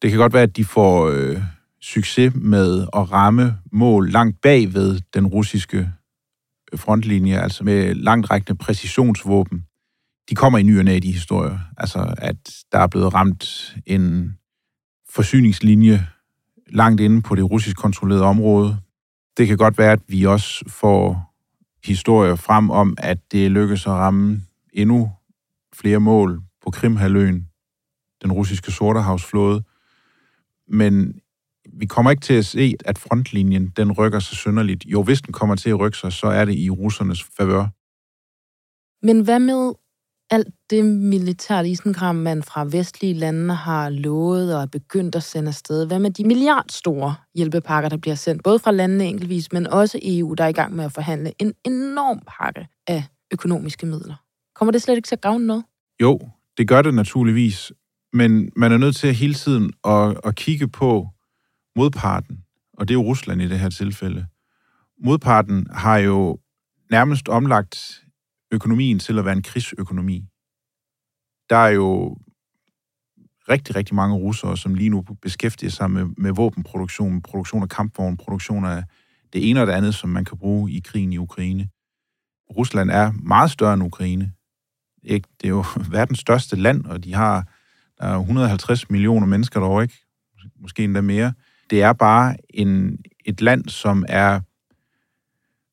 Det 0.03 0.11
kan 0.11 0.19
godt 0.19 0.33
være, 0.33 0.43
at 0.43 0.57
de 0.57 0.65
får 0.65 1.09
øh, 1.09 1.43
succes 1.81 2.33
med 2.35 2.83
at 2.83 3.13
ramme 3.13 3.59
mål 3.73 4.11
langt 4.11 4.41
bag 4.41 4.75
ved 4.75 5.01
den 5.15 5.27
russiske 5.27 5.93
øh, 6.73 6.79
frontlinje, 6.79 7.41
altså 7.41 7.65
med 7.65 7.95
langtrækkende 7.95 8.59
præcisionsvåben, 8.59 9.65
de 10.31 10.35
kommer 10.35 10.59
i 10.59 10.63
ny 10.63 10.79
og 10.79 10.85
næ, 10.85 10.99
de 10.99 11.13
historier. 11.13 11.59
Altså, 11.77 12.15
at 12.19 12.55
der 12.73 12.79
er 12.79 12.87
blevet 12.87 13.15
ramt 13.15 13.75
en 13.87 14.37
forsyningslinje 15.11 16.07
langt 16.71 17.01
inde 17.01 17.23
på 17.23 17.35
det 17.35 17.51
russisk 17.51 17.77
kontrollerede 17.77 18.25
område. 18.25 18.77
Det 19.37 19.47
kan 19.47 19.57
godt 19.57 19.79
være, 19.79 19.93
at 19.93 20.01
vi 20.09 20.25
også 20.25 20.65
får 20.69 21.35
historier 21.85 22.37
frem 22.37 22.71
om, 22.71 22.95
at 22.99 23.19
det 23.33 23.51
lykkes 23.51 23.87
at 23.87 23.93
ramme 23.93 24.43
endnu 24.73 25.13
flere 25.75 26.01
mål 26.01 26.43
på 26.65 26.71
Krimhaløen, 26.71 27.49
den 28.23 28.33
russiske 28.33 28.73
Sortehavsflåde. 28.73 29.63
Men 30.68 31.20
vi 31.72 31.87
kommer 31.87 32.11
ikke 32.11 32.20
til 32.20 32.35
at 32.35 32.46
se, 32.46 32.74
at 32.85 32.98
frontlinjen 32.98 33.72
den 33.76 33.92
rykker 33.92 34.18
sig 34.18 34.37
synderligt. 34.37 34.85
Jo, 34.85 35.02
hvis 35.02 35.22
den 35.22 35.33
kommer 35.33 35.57
til 35.57 35.70
at 35.70 35.81
rykke 35.81 35.98
sig, 35.98 36.12
så 36.12 36.26
er 36.26 36.44
det 36.44 36.54
i 36.54 36.70
russernes 36.70 37.22
favør. 37.22 37.66
Men 39.07 39.20
hvad 39.20 39.38
med 39.38 39.72
alt 40.31 40.54
det 40.70 40.85
militært 40.85 41.66
isenkram, 41.66 42.16
man 42.16 42.42
fra 42.42 42.64
vestlige 42.64 43.14
lande 43.14 43.54
har 43.54 43.88
lovet 43.88 44.57
og 44.57 44.62
er 44.62 44.66
begyndt 44.66 45.14
at 45.14 45.22
sende 45.22 45.48
afsted? 45.48 45.87
Hvad 45.87 45.98
med 45.98 46.11
de 46.11 46.24
milliardstore 46.24 47.14
hjælpepakker, 47.35 47.88
der 47.88 47.96
bliver 47.96 48.14
sendt, 48.14 48.42
både 48.42 48.59
fra 48.59 48.70
landene 48.70 49.04
enkeltvis, 49.04 49.52
men 49.52 49.66
også 49.66 49.98
EU, 50.02 50.35
der 50.35 50.44
er 50.44 50.48
i 50.48 50.52
gang 50.52 50.76
med 50.76 50.85
at 50.85 50.92
forhandle 50.92 51.33
en 51.38 51.54
enorm 51.64 52.22
pakke 52.38 52.68
af 52.87 53.04
økonomiske 53.33 53.87
midler? 53.87 54.14
Kommer 54.54 54.72
det 54.72 54.83
slet 54.83 54.96
ikke 54.96 55.07
til 55.07 55.14
at 55.14 55.20
gavne 55.20 55.46
noget? 55.46 55.64
Jo, 56.02 56.20
det 56.59 56.68
gør 56.68 56.83
det 56.83 56.94
naturligvis, 56.94 57.72
men 58.12 58.53
man 58.57 58.73
er 58.73 58.79
nødt 58.79 58.97
til 58.97 59.14
hele 59.14 59.35
tiden 59.35 59.73
at, 59.85 60.21
at 60.25 60.35
kigge 60.37 60.68
på, 60.68 61.09
modparten, 61.77 62.44
og 62.73 62.88
det 62.88 62.94
er 62.94 62.99
jo 62.99 63.05
Rusland 63.05 63.42
i 63.42 63.49
det 63.49 63.59
her 63.59 63.71
tilfælde, 63.71 64.27
modparten 65.01 65.66
har 65.73 65.99
jo 65.99 66.38
nærmest 66.90 67.29
omlagt 67.29 68.05
økonomien 68.51 68.99
til 68.99 69.18
at 69.18 69.25
være 69.25 69.37
en 69.37 69.42
krigsøkonomi. 69.42 70.25
Der 71.51 71.57
er 71.57 71.68
jo 71.68 72.16
rigtig, 73.49 73.77
rigtig 73.77 73.94
mange 73.94 74.16
russere, 74.16 74.57
som 74.57 74.75
lige 74.75 74.90
nu 74.90 75.03
beskæftiger 75.23 75.71
sig 75.71 75.90
med, 75.90 76.05
med 76.05 76.33
våbenproduktion, 76.33 77.23
produktion 77.23 77.62
af 77.62 77.68
kampvogne, 77.68 78.16
produktion 78.16 78.64
af 78.64 78.85
det 79.33 79.51
ene 79.51 79.61
og 79.61 79.66
det 79.66 79.73
andet, 79.73 79.94
som 79.94 80.11
man 80.11 80.25
kan 80.25 80.38
bruge 80.38 80.73
i 80.73 80.81
krigen 80.81 81.12
i 81.12 81.18
Ukraine. 81.18 81.68
Rusland 82.57 82.90
er 82.90 83.12
meget 83.12 83.51
større 83.51 83.75
end 83.75 83.83
Ukraine. 83.83 84.33
Det 85.03 85.44
er 85.44 85.49
jo 85.49 85.64
verdens 85.90 86.18
største 86.18 86.57
land, 86.57 86.85
og 86.85 87.05
de 87.05 87.14
har 87.14 87.58
der 88.01 88.07
er 88.07 88.19
150 88.19 88.91
millioner 88.91 89.27
mennesker 89.27 89.61
derovre, 89.61 89.83
ikke? 89.83 90.05
Måske 90.61 90.85
endda 90.85 91.01
mere. 91.01 91.33
Det 91.71 91.83
er 91.83 91.93
bare 91.93 92.37
en, 92.51 92.99
et 93.25 93.41
land, 93.41 93.69
som 93.69 94.05
er, 94.09 94.41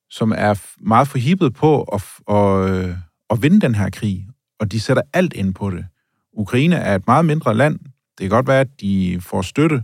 som 0.09 0.31
er 0.31 0.61
meget 0.77 1.07
forhibet 1.07 1.53
på 1.53 1.83
at, 1.83 2.03
at, 2.29 2.69
øh, 2.69 2.95
at 3.29 3.41
vinde 3.41 3.61
den 3.61 3.75
her 3.75 3.89
krig, 3.89 4.27
og 4.59 4.71
de 4.71 4.79
sætter 4.79 5.03
alt 5.13 5.33
ind 5.33 5.53
på 5.53 5.69
det. 5.69 5.85
Ukraine 6.33 6.75
er 6.75 6.95
et 6.95 7.07
meget 7.07 7.25
mindre 7.25 7.53
land. 7.53 7.79
Det 7.79 8.19
kan 8.19 8.29
godt 8.29 8.47
være, 8.47 8.59
at 8.59 8.81
de 8.81 9.21
får 9.21 9.41
støtte, 9.41 9.83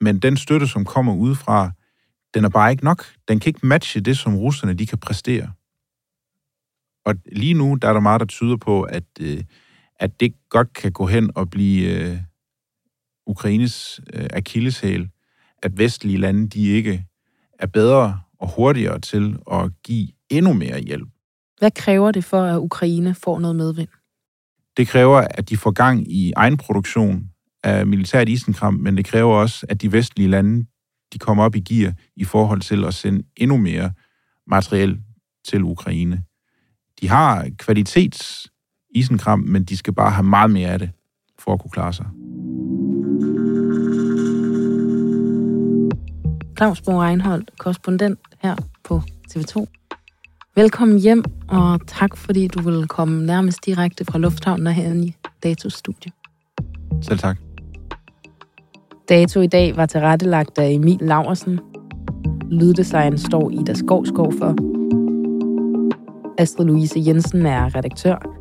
men 0.00 0.18
den 0.18 0.36
støtte, 0.36 0.68
som 0.68 0.84
kommer 0.84 1.14
udefra, 1.14 1.70
den 2.34 2.44
er 2.44 2.48
bare 2.48 2.70
ikke 2.70 2.84
nok. 2.84 3.04
Den 3.28 3.40
kan 3.40 3.50
ikke 3.50 3.66
matche 3.66 4.00
det, 4.00 4.18
som 4.18 4.36
russerne 4.36 4.74
de 4.74 4.86
kan 4.86 4.98
præstere. 4.98 5.52
Og 7.04 7.14
lige 7.32 7.54
nu, 7.54 7.74
der 7.82 7.88
er 7.88 7.92
der 7.92 8.00
meget, 8.00 8.20
der 8.20 8.26
tyder 8.26 8.56
på, 8.56 8.82
at, 8.82 9.04
øh, 9.20 9.44
at 10.00 10.20
det 10.20 10.34
godt 10.48 10.72
kan 10.72 10.92
gå 10.92 11.06
hen 11.06 11.30
og 11.34 11.50
blive 11.50 12.10
uh, 12.12 12.18
Ukraines 13.26 14.00
uh, 14.14 14.26
akilleshæl 14.32 15.08
at 15.62 15.78
vestlige 15.78 16.18
lande 16.18 16.48
de 16.48 16.66
ikke 16.68 17.06
er 17.58 17.66
bedre 17.66 18.20
og 18.38 18.48
hurtigere 18.56 18.98
til 18.98 19.38
at 19.52 19.70
give 19.84 20.08
endnu 20.30 20.52
mere 20.52 20.80
hjælp. 20.80 21.08
Hvad 21.58 21.70
kræver 21.70 22.12
det 22.12 22.24
for, 22.24 22.42
at 22.42 22.58
Ukraine 22.58 23.14
får 23.14 23.38
noget 23.38 23.56
medvind? 23.56 23.88
Det 24.76 24.88
kræver, 24.88 25.26
at 25.30 25.48
de 25.48 25.56
får 25.56 25.70
gang 25.70 26.12
i 26.12 26.32
egen 26.36 26.56
produktion 26.56 27.30
af 27.64 27.86
militært 27.86 28.28
isenkram, 28.28 28.74
men 28.74 28.96
det 28.96 29.04
kræver 29.04 29.34
også, 29.34 29.66
at 29.68 29.82
de 29.82 29.92
vestlige 29.92 30.28
lande 30.28 30.66
de 31.12 31.18
kommer 31.18 31.44
op 31.44 31.56
i 31.56 31.60
gear 31.60 31.92
i 32.16 32.24
forhold 32.24 32.60
til 32.60 32.84
at 32.84 32.94
sende 32.94 33.22
endnu 33.36 33.56
mere 33.56 33.92
materiel 34.46 35.00
til 35.44 35.62
Ukraine. 35.62 36.22
De 37.00 37.08
har 37.08 37.50
kvalitets 37.58 38.50
isenkram, 38.94 39.38
men 39.38 39.64
de 39.64 39.76
skal 39.76 39.92
bare 39.92 40.10
have 40.10 40.24
meget 40.24 40.50
mere 40.50 40.68
af 40.68 40.78
det 40.78 40.90
for 41.38 41.52
at 41.52 41.60
kunne 41.60 41.70
klare 41.70 41.92
sig. 41.92 42.06
Claus 46.56 46.80
Bo 46.80 47.02
Reinholdt, 47.02 47.50
korrespondent 47.58 48.18
her 48.38 48.56
på 48.84 49.02
TV2. 49.30 49.66
Velkommen 50.54 50.98
hjem, 50.98 51.24
og 51.48 51.80
tak 51.86 52.16
fordi 52.16 52.48
du 52.48 52.62
vil 52.62 52.88
komme 52.88 53.26
nærmest 53.26 53.66
direkte 53.66 54.04
fra 54.04 54.18
lufthavnen 54.18 54.66
og 54.66 54.72
herinde 54.72 55.06
i 55.06 55.14
Datos 55.42 55.72
studie. 55.72 56.12
Selv 57.02 57.18
tak. 57.18 57.36
Dato 59.08 59.40
i 59.40 59.46
dag 59.46 59.76
var 59.76 59.86
tilrettelagt 59.86 60.58
af 60.58 60.70
Emil 60.70 60.98
Laversen. 61.00 61.60
Lyddesign 62.50 63.18
står 63.18 63.50
Ida 63.50 63.74
Skovskov 63.74 64.32
for. 64.38 64.54
Astrid 66.38 66.66
Louise 66.66 67.02
Jensen 67.06 67.46
er 67.46 67.74
redaktør. 67.74 68.39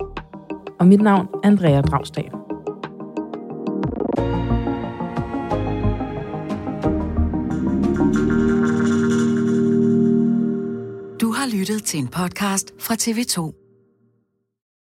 Og 0.79 0.87
mit 0.87 1.01
navn 1.01 1.27
er 1.33 1.47
Andrea 1.47 1.81
Dragstad. 1.81 2.23
Du 11.21 11.31
har 11.31 11.57
lyttet 11.57 11.83
til 11.83 11.99
en 11.99 12.07
podcast 12.07 12.73
fra 12.79 12.93
TV2. 12.93 13.68